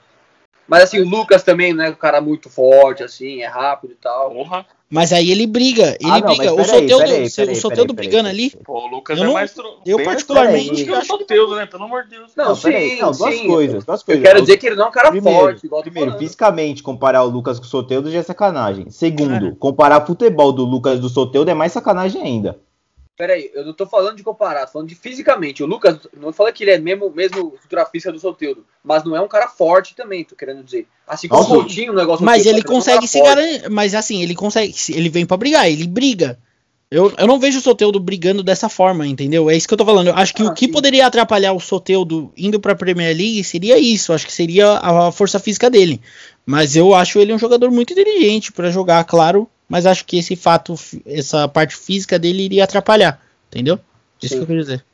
Mas 0.67 0.83
assim, 0.83 0.99
o 1.01 1.07
Lucas 1.07 1.43
também, 1.43 1.73
né? 1.73 1.89
O 1.89 1.95
cara 1.95 2.19
muito 2.19 2.49
forte, 2.49 3.01
assim, 3.01 3.41
é 3.41 3.47
rápido 3.47 3.91
e 3.91 3.95
tal. 3.95 4.31
Porra. 4.31 4.65
Mas 4.89 5.13
aí 5.13 5.31
ele 5.31 5.47
briga, 5.47 5.97
ele 5.99 6.11
Ah, 6.11 6.19
não, 6.19 6.27
briga. 6.27 6.53
O 6.53 6.57
mas 6.57 6.67
peraí, 6.67 6.81
Soteldo, 6.89 7.03
peraí, 7.05 7.31
peraí, 7.31 7.53
o 7.53 7.61
Soteldo 7.61 7.93
peraí, 7.95 8.07
brigando 8.09 8.29
peraí, 8.29 8.51
ali. 8.53 8.63
Pô, 8.65 8.85
o 8.85 8.87
Lucas 8.87 9.17
Eu 9.17 9.23
é 9.23 9.27
não- 9.27 9.33
mais. 9.33 9.53
tro- 9.53 9.79
eu 9.85 10.03
particularmente 10.03 10.83
que 10.83 10.89
acho 10.93 11.01
o 11.15 11.17
Soteldo, 11.19 11.55
né? 11.55 11.65
Pelo 11.65 11.83
amor 11.85 12.03
de 12.03 12.09
Deus. 12.09 12.31
Não, 12.35 12.45
Não, 12.49 12.55
sim, 12.55 12.99
não, 12.99 13.11
duas 13.11 13.35
sim. 13.35 13.47
coisas, 13.47 13.85
duas 13.85 14.01
Eu 14.01 14.05
coisas. 14.05 14.23
quero 14.23 14.39
O- 14.39 14.41
dizer 14.41 14.57
que 14.57 14.67
ele 14.67 14.75
não 14.75 14.85
é 14.85 14.87
um 14.87 14.91
cara 14.91 15.11
Primeiro, 15.11 15.39
forte, 15.39 15.65
igual 15.65 15.79
eu 15.79 15.83
primeiro 15.83 16.09
falando. 16.11 16.19
fisicamente, 16.21 16.83
comparar 16.83 17.23
o 17.23 17.29
Lucas 17.29 17.59
com 17.59 17.65
o 17.65 17.69
Soteldo 17.69 18.11
já 18.11 18.19
é 18.19 18.23
sacanagem. 18.23 18.89
Segundo, 18.89 19.55
comparar 19.55 20.05
futebol 20.05 20.51
do 20.51 20.65
Lucas 20.65 20.99
do 20.99 21.07
Soteldo 21.09 21.49
é 21.49 21.53
mais 21.53 21.71
sacanagem 21.71 22.21
ainda. 22.21 22.59
Peraí, 23.17 23.49
eu 23.55 23.65
não 23.65 23.73
tô 23.73 23.87
falando 23.87 24.15
de 24.15 24.21
comparar, 24.23 24.67
tô 24.67 24.73
falando 24.73 24.89
de 24.89 24.93
fisicamente. 24.95 25.63
O 25.63 25.65
Lucas, 25.65 25.97
não 26.15 26.31
fala 26.31 26.51
que 26.51 26.63
ele 26.63 26.69
é 26.71 26.77
mesmo, 26.77 27.09
mesmo 27.09 27.51
estrutura 27.55 27.83
física 27.87 28.11
do 28.11 28.19
Soteudo, 28.19 28.63
mas 28.83 29.03
não 29.03 29.15
é 29.15 29.21
um 29.21 29.27
cara 29.27 29.47
forte 29.47 29.95
também, 29.95 30.23
tô 30.23 30.35
querendo 30.35 30.63
dizer. 30.63 30.85
Assim 31.07 31.27
como 31.27 31.41
o 31.41 31.47
Coutinho, 31.47 31.93
o 31.93 31.95
negócio 31.95 32.23
mas 32.23 32.45
ele 32.45 32.57
Soteudo, 32.59 32.67
é 32.67 32.71
um 32.71 32.75
consegue 32.75 32.95
cara 32.97 33.07
se 33.07 33.17
forte. 33.19 33.35
garantir. 33.35 33.69
Mas 33.71 33.95
assim, 33.95 34.21
ele 34.21 34.35
consegue. 34.35 34.71
se- 34.73 34.93
Ele 34.93 35.09
vem 35.09 35.25
pra 35.25 35.35
brigar, 35.35 35.67
ele 35.67 35.87
briga. 35.87 36.37
Eu, 36.91 37.11
eu 37.17 37.27
não 37.27 37.37
vejo 37.39 37.57
o 37.57 37.61
Soteldo 37.61 37.99
brigando 37.99 38.41
dessa 38.43 38.69
forma, 38.69 39.05
entendeu? 39.05 39.49
É 39.49 39.57
isso 39.57 39.67
que 39.67 39.73
eu 39.73 39.77
tô 39.77 39.83
falando. 39.83 40.07
Eu 40.07 40.15
acho 40.15 40.33
que 40.33 40.41
Ah, 40.43 40.45
o 40.45 40.53
que 40.53 40.67
sim. 40.67 40.71
poderia 40.71 41.05
atrapalhar 41.07 41.51
o 41.53 41.59
Soteldo 41.59 42.31
indo 42.37 42.59
pra 42.61 42.75
Premier 42.75 43.13
League 43.17 43.43
seria 43.43 43.77
isso. 43.79 44.13
Acho 44.13 44.25
que 44.25 44.31
seria 44.31 44.77
a 44.77 45.11
força 45.11 45.37
física 45.37 45.69
dele. 45.69 45.99
Mas 46.45 46.77
eu 46.77 46.93
acho 46.95 47.19
ele 47.19 47.33
um 47.33 47.39
jogador 47.39 47.69
muito 47.71 47.91
inteligente 47.91 48.53
pra 48.53 48.69
jogar, 48.71 49.03
claro. 49.03 49.49
Mas 49.67 49.85
acho 49.85 50.05
que 50.05 50.17
esse 50.17 50.35
fato, 50.35 50.75
essa 51.05 51.47
parte 51.47 51.75
física 51.75 52.17
dele 52.17 52.43
iria 52.43 52.63
atrapalhar. 52.63 53.21
Entendeu? 53.47 53.79
Isso 54.21 54.33
Sim. 54.33 54.35
que 54.37 54.43
eu 54.43 54.47
queria 54.47 54.61
dizer. 54.61 54.85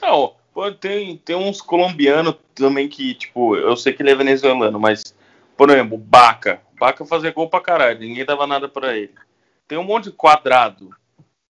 Não, 0.00 0.34
pô, 0.52 0.70
tem, 0.72 1.16
tem 1.18 1.36
uns 1.36 1.60
colombianos 1.60 2.34
também 2.54 2.88
que, 2.88 3.14
tipo, 3.14 3.56
eu 3.56 3.76
sei 3.76 3.92
que 3.92 4.02
ele 4.02 4.10
é 4.10 4.14
venezuelano, 4.14 4.78
mas, 4.78 5.14
por 5.56 5.70
exemplo, 5.70 5.96
Baca. 5.96 6.60
Baca 6.78 7.04
fazia 7.04 7.30
gol 7.30 7.48
pra 7.48 7.60
caralho, 7.60 8.00
ninguém 8.00 8.24
dava 8.24 8.46
nada 8.46 8.68
pra 8.68 8.96
ele. 8.96 9.14
Tem 9.68 9.78
um 9.78 9.84
monte 9.84 10.04
de 10.04 10.12
quadrado. 10.12 10.90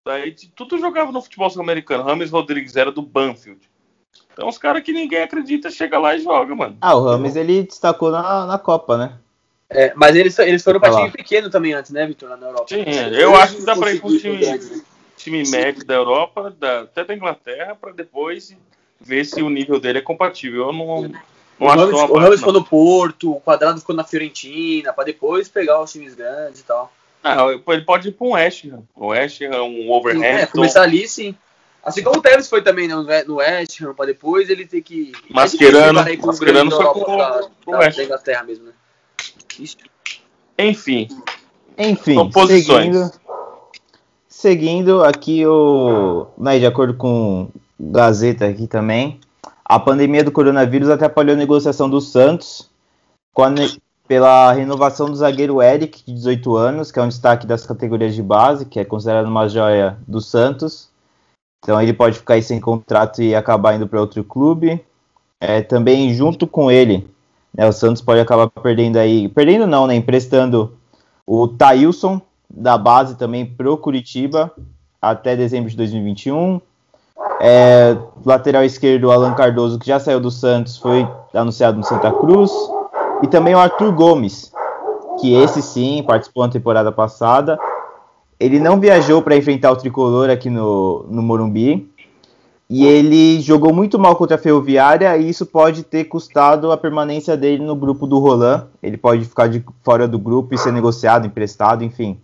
Daí 0.05 0.33
de- 0.33 0.49
tudo 0.49 0.79
jogava 0.79 1.11
no 1.11 1.23
futebol 1.23 1.49
sul-americano. 1.49 2.05
Rames 2.05 2.31
Rodrigues 2.31 2.77
era 2.77 2.93
do 2.93 3.01
Banfield. 3.01 3.71
Então 4.33 4.49
os 4.49 4.59
caras 4.59 4.83
que 4.83 4.93
ninguém 4.93 5.23
acredita 5.23 5.71
chega 5.71 5.99
lá 5.99 6.15
e 6.15 6.21
joga, 6.21 6.55
mano. 6.55 6.77
Ah, 6.81 6.95
o 6.95 7.05
Rames 7.05 7.37
ele 7.37 7.63
destacou 7.63 8.11
na, 8.11 8.47
na 8.47 8.59
Copa, 8.59 8.99
né? 8.99 9.19
É, 9.75 9.93
mas 9.97 10.15
eles, 10.17 10.39
eles 10.39 10.63
foram 10.63 10.79
pra 10.81 10.91
lá. 10.91 10.99
time 11.01 11.11
pequeno 11.13 11.51
também 11.51 11.73
antes, 11.73 11.91
né, 11.91 12.07
Vitor, 12.07 12.29
na 12.37 12.47
Europa. 12.47 12.67
Sim, 12.69 12.85
eu 13.13 13.35
acho 13.37 13.57
que 13.57 13.63
dá 13.65 13.75
pra 13.77 13.93
ir 13.93 14.01
com 14.01 14.09
um 14.09 14.13
Conseguiram 14.13 14.59
time, 14.59 14.77
né? 14.77 14.83
time 15.17 15.43
médio 15.51 15.85
da 15.85 15.95
Europa, 15.95 16.55
da- 16.59 16.81
até 16.83 17.05
da 17.05 17.15
Inglaterra, 17.15 17.77
pra 17.81 17.93
depois 17.93 18.55
ver 19.01 19.25
se 19.25 19.43
o 19.43 19.49
nível 19.51 19.79
dele 19.81 19.99
é 19.99 20.03
compatível. 20.03 20.67
Eu 20.69 20.73
não, 20.73 21.03
não 21.03 21.13
O 21.59 21.69
acho 21.69 21.79
Ramos, 21.79 22.01
o 22.11 22.19
Ramos 22.19 22.39
ficou 22.39 22.53
no 22.53 22.65
Porto, 22.65 23.33
o 23.33 23.41
Quadrado 23.41 23.81
ficou 23.81 23.95
na 23.95 24.05
Fiorentina, 24.05 24.93
pra 24.93 25.05
depois 25.05 25.49
pegar 25.49 25.81
os 25.81 25.91
times 25.93 26.15
grandes 26.15 26.61
e 26.61 26.65
tal. 26.65 26.93
Ah, 27.25 27.37
ele 27.69 27.83
pode 27.83 28.09
ir 28.09 28.13
pra 28.13 28.27
um 28.27 28.33
West 28.33 28.65
Ham. 28.67 28.83
O 28.97 29.07
West 29.09 29.41
Ham, 29.43 29.63
um 29.63 29.83
É, 29.85 29.87
Wolverhampton. 29.87 30.53
começar 30.53 30.83
ali, 30.83 31.07
sim. 31.07 31.35
Assim 31.85 32.03
como 32.03 32.19
o 32.19 32.23
Tevez 32.23 32.49
foi 32.49 32.63
também 32.63 32.87
né, 32.89 32.95
no 33.27 33.37
West 33.37 33.81
Ham, 33.81 33.95
pra 33.95 34.07
depois 34.07 34.51
ele 34.51 34.67
ter 34.67 34.83
que... 34.83 35.13
Mascherano, 35.31 36.01
É 36.01 36.17
Mascherano 36.17 36.71
foi 36.71 36.81
Europa 36.85 37.05
com- 37.05 37.17
da- 37.17 37.49
com 37.65 37.71
o 37.71 37.73
da- 37.75 37.79
West 37.79 37.97
da 37.97 38.03
Ham. 38.03 38.07
Inglaterra 38.07 38.43
mesmo, 38.45 38.67
né? 38.67 38.73
Enfim, 40.59 41.09
Enfim, 41.79 42.15
seguindo, 42.93 43.11
seguindo 44.29 45.05
aqui 45.05 45.47
o, 45.47 46.27
né, 46.39 46.59
de 46.59 46.67
acordo 46.67 46.95
com 46.95 47.49
Gazeta 47.81 48.47
aqui 48.47 48.67
também, 48.67 49.19
a 49.65 49.79
pandemia 49.79 50.23
do 50.23 50.31
coronavírus 50.33 50.89
atrapalhou 50.89 51.35
a 51.35 51.39
negociação 51.39 51.89
do 51.89 52.01
Santos 52.01 52.69
com 53.33 53.43
a 53.43 53.51
ne- 53.51 53.79
pela 54.07 54.53
renovação 54.53 55.09
do 55.09 55.17
zagueiro 55.17 55.63
Eric, 55.63 56.05
de 56.05 56.13
18 56.13 56.57
anos, 56.57 56.93
que 56.93 56.99
é 56.99 57.03
um 57.03 57.09
destaque 57.09 57.47
das 57.47 57.65
categorias 57.65 58.15
de 58.15 58.23
base, 58.23 58.67
que 58.67 58.79
é 58.79 58.85
considerado 58.85 59.27
uma 59.27 59.49
joia 59.49 59.97
do 60.07 60.21
Santos. 60.21 60.91
Então 61.65 61.81
ele 61.81 61.93
pode 61.95 62.19
ficar 62.19 62.35
aí 62.35 62.43
sem 62.43 62.61
contrato 62.61 63.23
e 63.23 63.35
acabar 63.35 63.75
indo 63.75 63.89
para 63.89 64.01
outro 64.01 64.23
clube. 64.23 64.85
É, 65.41 65.63
também 65.63 66.13
junto 66.13 66.47
com 66.47 66.71
ele, 66.71 67.09
né, 67.55 67.69
o 67.69 67.73
Santos 67.73 68.03
pode 68.03 68.21
acabar 68.21 68.49
perdendo 68.49 68.97
aí, 68.97 69.29
perdendo 69.29 69.67
não, 69.67 69.87
né, 69.87 69.95
emprestando 69.95 70.73
o 71.27 71.47
Thailson, 71.49 72.21
da 72.49 72.77
base 72.77 73.17
também 73.17 73.47
pro 73.47 73.77
Curitiba, 73.77 74.53
até 75.01 75.35
dezembro 75.37 75.71
de 75.71 75.77
2021. 75.77 76.61
É, 77.41 77.97
lateral 78.25 78.65
esquerdo, 78.65 79.11
Alan 79.11 79.35
Cardoso, 79.35 79.79
que 79.79 79.87
já 79.87 79.99
saiu 79.99 80.21
do 80.21 80.31
Santos, 80.31 80.77
foi 80.77 81.09
anunciado 81.35 81.79
no 81.79 81.85
Santa 81.85 82.11
Cruz. 82.13 82.51
E 83.23 83.27
também 83.27 83.55
o 83.55 83.59
Arthur 83.59 83.93
Gomes, 83.93 84.53
que 85.21 85.35
esse 85.35 85.63
sim 85.63 86.03
participou 86.07 86.45
na 86.45 86.53
temporada 86.53 86.91
passada. 86.91 87.59
Ele 88.39 88.59
não 88.59 88.81
viajou 88.81 89.23
para 89.23 89.37
enfrentar 89.37 89.71
o 89.71 89.77
tricolor 89.77 90.29
aqui 90.29 90.51
no, 90.51 91.05
no 91.09 91.23
Morumbi. 91.23 91.92
E 92.75 92.87
ele 92.87 93.39
jogou 93.43 93.71
muito 93.71 93.99
mal 93.99 94.17
contra 94.17 94.37
a 94.37 94.39
Ferroviária 94.39 95.15
e 95.19 95.29
isso 95.29 95.45
pode 95.45 95.83
ter 95.83 96.05
custado 96.05 96.73
a 96.73 96.77
permanência 96.79 97.37
dele 97.37 97.63
no 97.63 97.77
grupo 97.77 98.07
do 98.07 98.19
Roland. 98.19 98.67
Ele 98.83 98.97
pode 98.97 99.27
ficar 99.27 99.47
de 99.47 99.63
fora 99.85 100.09
do 100.09 100.19
grupo 100.19 100.55
e 100.55 100.59
ser 100.59 100.73
negociado, 100.73 101.27
emprestado, 101.27 101.85
enfim. 101.85 102.19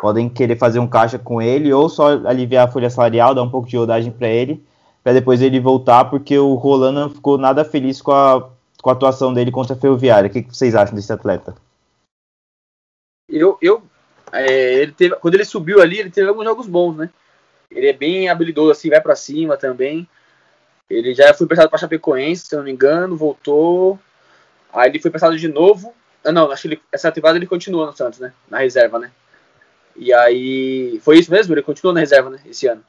Podem 0.00 0.28
querer 0.28 0.56
fazer 0.56 0.78
um 0.78 0.86
caixa 0.86 1.18
com 1.18 1.42
ele 1.42 1.72
ou 1.72 1.88
só 1.88 2.10
aliviar 2.28 2.68
a 2.68 2.70
folha 2.70 2.88
salarial, 2.88 3.34
dar 3.34 3.42
um 3.42 3.50
pouco 3.50 3.66
de 3.66 3.76
rodagem 3.76 4.12
para 4.12 4.28
ele, 4.28 4.64
para 5.02 5.14
depois 5.14 5.42
ele 5.42 5.58
voltar, 5.58 6.04
porque 6.04 6.38
o 6.38 6.54
Roland 6.54 6.92
não 6.92 7.10
ficou 7.10 7.36
nada 7.36 7.64
feliz 7.64 8.00
com 8.00 8.12
a, 8.12 8.48
com 8.80 8.90
a 8.90 8.92
atuação 8.92 9.34
dele 9.34 9.50
contra 9.50 9.74
a 9.74 9.76
Ferroviária. 9.76 10.30
O 10.30 10.32
que, 10.32 10.42
vocês 10.42 10.76
acham 10.76 10.94
desse 10.94 11.12
atleta? 11.12 11.56
Eu, 13.28 13.58
eu 13.60 13.82
é, 14.30 14.74
ele 14.74 14.92
teve, 14.92 15.16
quando 15.16 15.34
ele 15.34 15.44
subiu 15.44 15.82
ali, 15.82 15.98
ele 15.98 16.10
teve 16.10 16.28
alguns 16.28 16.44
jogos 16.44 16.68
bons, 16.68 16.96
né? 16.96 17.10
Ele 17.70 17.88
é 17.88 17.92
bem 17.92 18.28
habilidoso, 18.28 18.70
assim, 18.70 18.88
vai 18.88 19.00
pra 19.00 19.14
cima 19.14 19.56
também. 19.56 20.08
Ele 20.88 21.14
já 21.14 21.34
foi 21.34 21.46
prestado 21.46 21.68
pra 21.68 21.78
Chapecoense, 21.78 22.46
se 22.46 22.54
eu 22.54 22.58
não 22.58 22.64
me 22.64 22.72
engano, 22.72 23.16
voltou. 23.16 23.98
Aí 24.72 24.88
ele 24.88 25.00
foi 25.00 25.10
prestado 25.10 25.36
de 25.36 25.48
novo. 25.48 25.92
Ah, 26.24 26.32
não, 26.32 26.50
acho 26.50 26.62
que 26.62 26.68
ele, 26.68 26.82
essa 26.90 27.12
temporada 27.12 27.38
ele 27.38 27.46
continua 27.46 27.86
no 27.86 27.96
Santos, 27.96 28.18
né? 28.18 28.32
Na 28.48 28.58
reserva, 28.58 28.98
né? 28.98 29.10
E 29.96 30.12
aí. 30.12 30.98
Foi 31.02 31.18
isso 31.18 31.30
mesmo? 31.30 31.52
Ele 31.54 31.62
continuou 31.62 31.92
na 31.94 32.00
reserva, 32.00 32.30
né? 32.30 32.40
Esse 32.46 32.66
ano. 32.66 32.82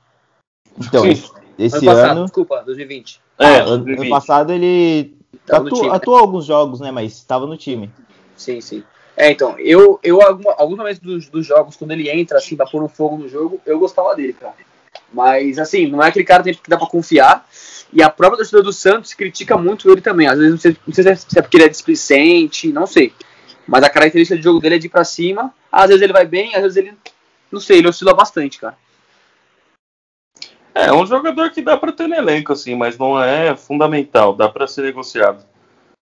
Então, 0.80 1.02
Sim. 1.02 1.12
esse, 1.58 1.76
ano 1.78 1.86
passado, 1.86 2.12
ano. 2.12 2.24
desculpa, 2.26 2.64
2020. 2.64 3.22
É, 3.38 3.46
Ah, 3.46 3.58
ano, 3.64 3.78
2020. 3.84 4.00
ano 4.00 4.10
passado 4.10 4.54
ele 4.54 5.14
Tava 5.46 5.68
atu- 5.68 5.76
time, 5.76 5.90
né? 5.90 5.96
atuou 5.96 6.18
alguns 6.18 6.46
jogos, 6.46 6.80
né? 6.80 6.92
Mas 6.92 7.14
estava 7.14 7.46
no 7.46 7.58
time. 7.58 7.92
Sim, 8.38 8.62
sim. 8.62 8.84
É, 9.18 9.30
então, 9.30 9.60
eu, 9.60 10.00
eu 10.02 10.22
alguma- 10.22 10.56
alguns 10.58 10.78
momentos 10.78 11.00
dos, 11.00 11.28
dos 11.28 11.46
jogos, 11.46 11.76
quando 11.76 11.92
ele 11.92 12.10
entra, 12.10 12.38
assim, 12.38 12.56
pra 12.56 12.66
pôr 12.66 12.82
um 12.82 12.88
fogo 12.88 13.18
no 13.18 13.28
jogo, 13.28 13.60
eu 13.66 13.78
gostava 13.78 14.16
dele, 14.16 14.32
cara. 14.32 14.54
Mas, 15.12 15.58
assim, 15.58 15.88
não 15.88 16.04
é 16.04 16.08
aquele 16.10 16.26
cara 16.26 16.44
que 16.44 16.60
dá 16.68 16.78
pra 16.78 16.88
confiar. 16.88 17.48
E 17.92 18.04
a 18.04 18.10
própria 18.10 18.38
torcida 18.38 18.62
do 18.62 18.72
Santos 18.72 19.14
critica 19.14 19.58
muito 19.58 19.90
ele 19.90 20.02
também. 20.02 20.28
Às 20.28 20.38
vezes, 20.38 20.52
não 20.52 20.60
sei, 20.60 20.78
não 20.86 20.94
sei 20.94 21.16
se 21.16 21.40
é 21.40 21.42
porque 21.42 21.58
ele 21.58 21.66
é 21.66 21.70
displicente, 21.70 22.72
não 22.72 22.86
sei. 22.86 23.14
Mas 23.68 23.84
a 23.84 23.90
característica 23.90 24.38
de 24.38 24.44
jogo 24.44 24.60
dele 24.60 24.76
é 24.76 24.80
de 24.80 24.88
ir 24.88 24.90
pra 24.90 25.04
cima. 25.04 25.54
Às 25.72 25.88
vezes 25.88 26.02
ele 26.02 26.14
vai 26.14 26.26
bem, 26.26 26.56
às 26.56 26.62
vezes 26.62 26.78
ele, 26.78 26.94
não 27.52 27.60
sei, 27.60 27.80
ele 27.80 27.88
oscila 27.88 28.14
bastante, 28.14 28.60
cara. 28.60 28.78
É 30.74 30.94
um 30.94 31.06
jogador 31.06 31.52
que 31.52 31.62
dá 31.62 31.76
pra 31.78 31.92
ter 31.92 32.08
no 32.08 32.16
elenco, 32.16 32.54
assim, 32.54 32.76
mas 32.76 32.98
não 32.98 33.22
é 33.22 33.56
fundamental, 33.56 34.34
dá 34.34 34.48
pra 34.48 34.68
ser 34.68 34.84
negociado. 34.84 35.44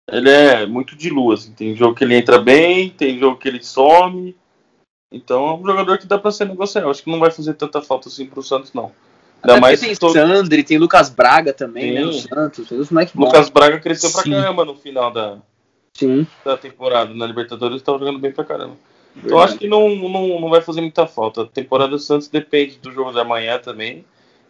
Ele 0.10 0.30
é 0.30 0.66
muito 0.66 0.96
de 0.96 1.10
lua, 1.10 1.36
assim, 1.36 1.54
tem 1.54 1.76
jogo 1.76 1.96
que 1.96 2.04
ele 2.04 2.16
entra 2.16 2.40
bem, 2.40 2.90
tem 2.90 3.20
jogo 3.20 3.38
que 3.38 3.48
ele 3.48 3.64
some. 3.64 4.36
Então 5.14 5.48
é 5.48 5.54
um 5.54 5.66
jogador 5.66 6.00
que 6.00 6.08
dá 6.08 6.18
pra 6.18 6.32
ser 6.32 6.46
negociado. 6.46 6.90
Acho 6.90 7.04
que 7.04 7.12
não 7.12 7.20
vai 7.20 7.30
fazer 7.30 7.54
tanta 7.54 7.82
falta 7.82 8.10
assim 8.10 8.26
pro 8.26 8.42
Santos, 8.42 8.74
não. 8.74 8.92
Ainda 9.44 9.54
Até 9.54 9.60
mais 9.60 9.80
tem 9.80 9.96
todo... 9.96 10.14
Sandri, 10.14 10.64
tem 10.64 10.80
Lucas 10.80 11.10
Braga 11.10 11.54
também, 11.54 11.94
né, 11.94 12.02
no 12.02 12.14
Sim. 12.14 12.28
Santos. 12.28 12.68
Tem 12.68 12.80
os 12.80 12.90
moleques. 12.90 13.14
Lucas 13.14 13.50
Braga 13.50 13.80
cresceu 13.80 14.12
pra 14.12 14.24
Sim. 14.24 14.32
caramba 14.32 14.66
no 14.66 14.76
final 14.76 15.12
da, 15.12 15.38
Sim. 15.94 16.26
da 16.44 16.58
temporada. 16.58 17.14
Na 17.14 17.28
Libertadores 17.28 17.78
estava 17.78 18.00
jogando 18.00 18.18
bem 18.18 18.32
pra 18.32 18.44
caramba. 18.44 18.76
Então 19.16 19.38
verdade. 19.38 19.52
acho 19.52 19.60
que 19.60 19.68
não, 19.68 19.96
não, 19.96 20.42
não 20.42 20.50
vai 20.50 20.62
fazer 20.62 20.82
muita 20.82 21.06
falta. 21.06 21.44
A 21.44 21.46
temporada 21.46 21.92
do 21.92 22.00
Santos 22.00 22.28
depende 22.28 22.80
do 22.80 22.92
jogo 22.92 23.12
de 23.12 23.20
amanhã 23.20 23.60
também. 23.60 24.04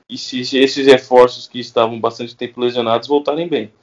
E 0.07 0.17
se 0.17 0.39
esses 0.57 0.85
reforços 0.87 1.47
que 1.47 1.59
estavam 1.59 1.99
bastante 1.99 2.35
tempo 2.35 2.61
lesionados 2.61 3.07
voltarem 3.07 3.47
bem. 3.47 3.73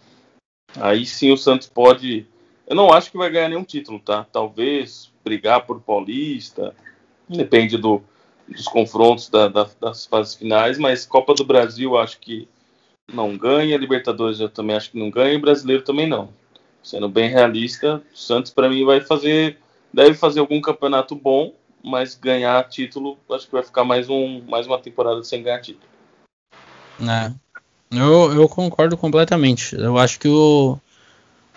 Aí 0.81 1.05
sim 1.05 1.31
o 1.31 1.37
Santos 1.37 1.69
pode. 1.69 2.27
Eu 2.67 2.77
não 2.77 2.93
acho 2.93 3.11
que 3.11 3.19
vai 3.19 3.29
ganhar 3.29 3.49
nenhum 3.49 3.65
título, 3.65 3.99
tá? 3.99 4.25
Talvez 4.33 5.10
brigar 5.25 5.67
por 5.67 5.81
Paulista. 5.81 6.75
Depende 7.29 7.77
do, 7.77 8.03
dos 8.49 8.67
confrontos 8.67 9.29
da- 9.29 9.49
da- 9.49 9.69
das 9.81 10.07
fases 10.07 10.35
finais, 10.35 10.79
mas 10.79 11.07
Copa 11.07 11.35
do 11.35 11.45
Brasil 11.45 11.97
acho 11.97 12.19
que 12.19 12.49
não 13.13 13.37
ganha, 13.37 13.77
Libertadores 13.77 14.41
eu 14.41 14.49
também 14.49 14.77
acho 14.77 14.91
que 14.91 14.99
não 14.99 15.11
ganha, 15.11 15.35
e 15.35 15.39
Brasileiro 15.39 15.83
também 15.83 16.09
não. 16.09 16.31
Sendo 16.83 17.09
bem 17.09 17.29
realista, 17.29 18.03
Santos 18.15 18.51
para 18.53 18.69
mim 18.69 18.85
vai 18.85 19.01
fazer, 19.01 19.59
deve 19.93 20.15
fazer 20.15 20.41
algum 20.41 20.61
campeonato 20.61 21.15
bom, 21.15 21.55
mas 21.83 22.15
ganhar 22.15 22.63
título, 22.69 23.19
acho 23.31 23.47
que 23.47 23.53
vai 23.53 23.63
ficar 23.63 23.85
mais, 23.85 24.09
um, 24.09 24.43
mais 24.49 24.67
uma 24.67 24.79
temporada 24.79 25.23
sem 25.23 25.43
ganhar 25.43 25.61
título. 25.61 25.89
É. 27.01 27.33
Eu, 27.93 28.33
eu 28.33 28.49
concordo 28.49 28.97
completamente. 28.97 29.75
Eu 29.75 29.99
acho 29.99 30.19
que 30.21 30.29
o, 30.29 30.79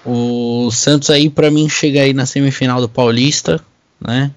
o 0.06 0.70
Santos 0.72 1.10
aí, 1.10 1.30
pra 1.30 1.50
mim, 1.50 1.70
chega 1.70 2.02
aí 2.02 2.14
na 2.14 2.26
semifinal 2.26 2.82
do 2.82 2.90
Paulista, 2.90 3.64
né? 4.00 4.32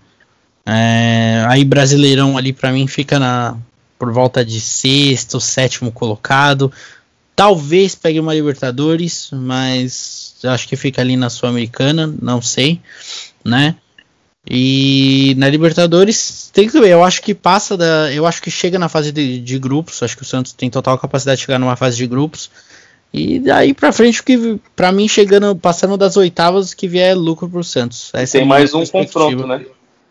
É, 0.64 1.44
aí 1.48 1.64
Brasileirão 1.64 2.36
ali, 2.36 2.52
pra 2.52 2.72
mim, 2.72 2.86
fica 2.86 3.18
na, 3.18 3.56
por 3.98 4.12
volta 4.12 4.44
de 4.44 4.60
sexto, 4.60 5.40
sétimo 5.40 5.92
colocado. 5.92 6.72
Talvez 7.34 7.94
pegue 7.94 8.18
uma 8.18 8.34
Libertadores, 8.34 9.28
mas 9.32 10.36
acho 10.44 10.66
que 10.66 10.76
fica 10.76 11.02
ali 11.02 11.16
na 11.16 11.28
Sul-Americana, 11.28 12.12
não 12.20 12.40
sei, 12.40 12.80
né? 13.44 13.76
E 14.48 15.34
na 15.38 15.48
Libertadores 15.48 16.50
tem 16.52 16.68
que 16.68 16.80
ver. 16.80 16.90
Eu 16.90 17.02
acho 17.02 17.20
que 17.20 17.34
passa 17.34 17.76
da. 17.76 18.12
Eu 18.12 18.24
acho 18.26 18.40
que 18.40 18.50
chega 18.50 18.78
na 18.78 18.88
fase 18.88 19.10
de, 19.10 19.40
de 19.40 19.58
grupos. 19.58 20.02
Acho 20.02 20.16
que 20.16 20.22
o 20.22 20.26
Santos 20.26 20.52
tem 20.52 20.70
total 20.70 20.96
capacidade 20.98 21.40
de 21.40 21.46
chegar 21.46 21.58
numa 21.58 21.74
fase 21.74 21.96
de 21.96 22.06
grupos. 22.06 22.48
E 23.12 23.38
daí 23.38 23.72
pra 23.72 23.92
frente, 23.92 24.22
que 24.22 24.60
pra 24.74 24.92
mim, 24.92 25.08
chegando, 25.08 25.56
passando 25.56 25.96
das 25.96 26.16
oitavas, 26.16 26.74
que 26.74 26.86
vier 26.86 27.12
é 27.12 27.14
lucro 27.14 27.48
pro 27.48 27.64
Santos. 27.64 28.10
Essa 28.12 28.36
é 28.36 28.40
tem 28.40 28.46
minha 28.46 28.58
mais 28.58 28.74
um 28.74 28.84
confronto, 28.86 29.46
né? 29.46 29.64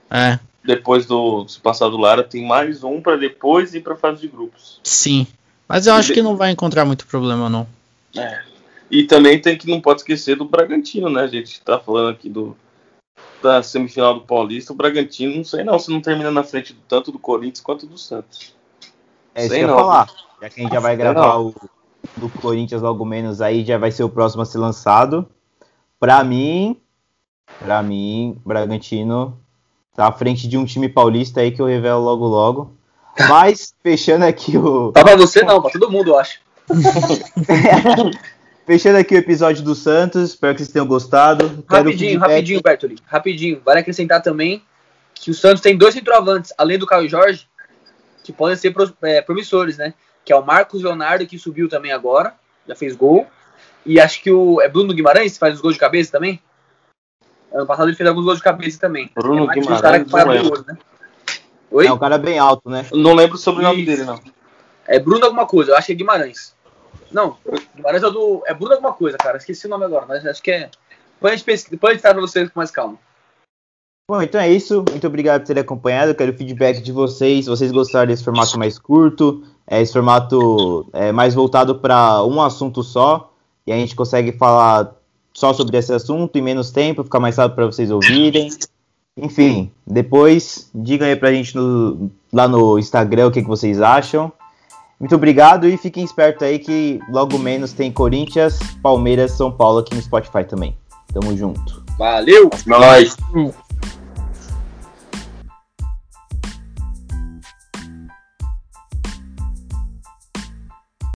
É, 0.10 0.40
Depois 0.64 1.06
do 1.06 1.48
se 1.48 1.60
passar 1.60 1.90
do 1.90 1.98
Lara, 1.98 2.24
tem 2.24 2.46
mais 2.46 2.84
um 2.84 3.02
para 3.02 3.16
depois 3.18 3.76
ir 3.76 3.82
para 3.82 3.96
fase 3.96 4.22
de 4.22 4.28
grupos. 4.28 4.80
sim. 4.84 5.28
Mas 5.68 5.88
eu 5.88 5.96
acho 5.96 6.14
que 6.14 6.22
não 6.22 6.36
vai 6.38 6.52
encontrar 6.52 6.86
muito 6.86 7.08
problema, 7.08 7.50
não. 7.50 7.68
E 8.90 9.04
também 9.04 9.42
tem 9.42 9.58
que 9.58 9.68
não 9.68 9.82
pode 9.82 10.02
esquecer 10.02 10.36
do 10.36 10.46
Bragantino, 10.46 11.10
né? 11.10 11.24
A 11.24 11.28
gente 11.28 11.60
tá 11.62 11.80
falando 11.80 12.10
aqui 12.10 12.30
do 12.30 12.56
da 13.42 13.62
semifinal 13.64 14.14
do 14.14 14.22
Paulista, 14.22 14.74
o 14.74 14.76
Bragantino, 14.76 15.36
não 15.36 15.44
sei 15.44 15.64
não, 15.64 15.78
se 15.80 15.90
não 15.92 16.02
termina 16.02 16.30
na 16.32 16.44
frente 16.44 16.72
do- 16.74 16.80
tanto 16.88 17.12
do 17.12 17.18
Corinthians 17.20 17.62
quanto 17.62 17.86
do 17.88 17.98
Santos. 17.98 18.54
É 19.34 19.46
isso 19.46 19.56
que 19.56 19.62
eu 19.62 19.68
ia 19.70 19.74
falar. 19.76 20.08
Já 20.42 20.50
que 20.50 20.60
a 20.60 20.64
gente 20.64 20.74
já 20.74 20.80
vai 20.80 20.96
gravar 20.96 21.34
não. 21.34 21.48
o 21.48 21.56
do 22.18 22.30
Corinthians 22.30 22.82
logo 22.82 23.04
menos 23.06 23.42
aí, 23.42 23.64
já 23.64 23.78
vai 23.78 23.92
ser 23.92 24.04
o 24.04 24.10
próximo 24.10 24.42
a 24.42 24.46
ser 24.46 24.58
lançado. 24.58 25.28
Pra 26.00 26.24
mim, 26.24 26.80
pra 27.60 27.82
mim, 27.82 28.40
Bragantino 28.46 29.38
tá 29.96 30.08
à 30.08 30.12
frente 30.12 30.48
de 30.48 30.58
um 30.58 30.66
time 30.66 30.90
paulista 30.90 31.42
aí 31.42 31.52
que 31.52 31.62
eu 31.62 31.66
revelo 31.66 32.04
logo 32.04 32.26
logo. 32.26 32.76
Mas, 33.30 33.74
fechando 33.82 34.26
aqui 34.26 34.58
o. 34.58 34.92
Tá 34.92 35.04
pra 35.04 35.16
você 35.16 35.42
não, 35.44 35.62
pra 35.62 35.72
todo 35.72 35.90
mundo, 35.90 36.10
eu 36.10 36.20
acho. 36.20 36.40
Fechando 38.66 38.98
aqui 38.98 39.14
o 39.14 39.20
episódio 39.20 39.64
do 39.64 39.76
Santos, 39.76 40.32
espero 40.32 40.56
que 40.56 40.62
vocês 40.62 40.74
tenham 40.74 40.88
gostado. 40.88 41.64
Rapidinho, 41.70 42.20
rapidinho, 42.20 42.62
Bertoli. 42.64 42.98
Rapidinho. 43.06 43.62
Vale 43.64 43.82
acrescentar 43.82 44.24
também 44.24 44.64
que 45.14 45.30
o 45.30 45.36
Santos 45.36 45.62
tem 45.62 45.78
dois 45.78 45.94
centroavantes, 45.94 46.52
além 46.58 46.80
do 46.80 46.88
Caio 46.88 47.08
Jorge, 47.08 47.48
que 48.24 48.34
podem 48.34 48.58
ser 48.58 48.74
é, 49.04 49.22
promissores, 49.22 49.78
né? 49.78 49.94
Que 50.26 50.34
é 50.34 50.36
o 50.36 50.46
Marcos 50.46 50.84
Leonardo, 50.84 51.26
que 51.26 51.38
subiu 51.40 51.70
também 51.70 51.92
agora, 51.92 52.34
já 52.68 52.76
fez 52.76 52.96
gol. 52.96 53.28
E 53.86 54.00
acho 54.00 54.22
que 54.22 54.32
o. 54.32 54.60
É 54.60 54.68
Bruno 54.68 54.94
Guimarães 54.94 55.34
que 55.34 55.40
faz 55.40 55.56
os 55.56 55.62
gols 55.62 55.76
de 55.76 55.80
cabeça 55.80 56.12
também? 56.12 56.42
Ano 57.54 57.68
passado 57.68 57.88
ele 57.88 57.96
fez 57.96 58.10
alguns 58.10 58.26
gols 58.26 58.38
de 58.40 58.44
cabeça 58.44 58.80
também. 58.80 59.10
Bruno 59.16 59.50
é 59.50 59.54
Guimarães, 59.54 59.82
cara 59.82 60.00
que 60.00 60.06
não 60.06 60.12
faz 60.12 60.28
lembro. 60.28 60.50
gols, 60.50 60.66
né? 60.66 60.78
Oi? 61.72 61.86
É 61.88 61.94
um 61.94 61.98
cara 61.98 62.18
bem 62.18 62.40
alto, 62.40 62.70
né? 62.70 62.86
Não 62.92 63.14
lembro 63.14 63.38
sobre 63.38 63.64
o 63.64 63.68
nome 63.68 63.84
Isso. 63.84 63.92
dele, 63.92 64.04
não. 64.04 64.20
É 64.88 65.00
Bruno 65.00 65.24
alguma 65.26 65.46
coisa, 65.46 65.72
eu 65.72 65.78
acho 65.78 65.88
que 65.88 65.94
é 65.94 65.96
Guimarães. 65.96 66.56
Não, 67.12 67.38
Guimarães 67.76 68.04
é 68.04 68.08
o 68.08 68.12
do. 68.12 68.44
É 68.46 68.54
Bruno 68.54 68.74
alguma 68.74 68.94
coisa, 68.94 69.18
cara. 69.18 69.38
Esqueci 69.38 69.68
o 69.68 69.70
nome 69.70 69.86
agora, 69.86 70.06
mas 70.08 70.26
acho 70.26 70.42
que 70.42 70.52
é. 70.52 70.70
Depois 71.14 71.34
a 71.34 71.36
gente 71.36 71.46
pesquisa, 71.46 71.72
depois 71.72 71.92
a 71.92 71.94
gente 71.94 72.02
traz 72.02 72.14
pra 72.14 72.22
vocês 72.22 72.50
com 72.50 72.60
mais 72.60 72.72
calma. 72.72 72.98
Bom, 74.08 74.22
então 74.22 74.40
é 74.40 74.52
isso. 74.52 74.84
Muito 74.90 75.08
obrigado 75.08 75.42
por 75.42 75.48
terem 75.48 75.62
acompanhado. 75.62 76.12
Eu 76.12 76.16
quero 76.16 76.38
feedback 76.38 76.80
de 76.82 76.92
vocês. 76.92 77.46
Se 77.46 77.50
vocês 77.50 77.72
gostaram 77.72 78.08
desse 78.08 78.24
formato 78.24 78.58
mais 78.60 78.78
curto, 78.78 79.44
é, 79.68 79.82
esse 79.82 79.94
formato 79.94 80.88
é, 80.94 81.12
mais 81.12 81.34
voltado 81.34 81.76
para 81.76 82.24
um 82.24 82.40
assunto 82.40 82.84
só, 82.84 83.32
e 83.66 83.72
a 83.72 83.76
gente 83.76 83.96
consegue 83.96 84.32
falar 84.32 84.94
só 85.34 85.54
sobre 85.54 85.78
esse 85.78 85.92
assunto 85.92 86.38
em 86.38 86.42
menos 86.42 86.70
tempo, 86.70 87.04
ficar 87.04 87.20
mais 87.20 87.38
rápido 87.38 87.56
para 87.56 87.66
vocês 87.66 87.90
ouvirem. 87.90 88.50
Enfim, 89.18 89.72
depois 89.88 90.70
digam 90.76 91.08
aí 91.08 91.16
pra 91.16 91.32
gente 91.32 91.56
no- 91.56 92.12
lá 92.32 92.48
no 92.48 92.78
Instagram 92.78 93.28
o 93.28 93.32
que, 93.32 93.42
que 93.42 93.48
vocês 93.48 93.82
acham. 93.82 94.32
Muito 95.00 95.16
obrigado 95.16 95.68
e 95.68 95.78
fiquem 95.78 96.04
espertos 96.04 96.44
aí 96.44 96.60
que 96.60 97.00
logo 97.10 97.40
menos 97.40 97.74
tem 97.74 97.92
Corinthians, 97.92 98.60
Palmeiras, 98.84 99.32
São 99.32 99.52
Paulo 99.52 99.80
aqui 99.80 99.96
no 99.96 100.02
Spotify 100.02 100.44
também. 100.44 100.78
Tamo 101.12 101.36
junto. 101.36 101.84
Valeu! 101.98 102.50
Nós. 102.68 103.18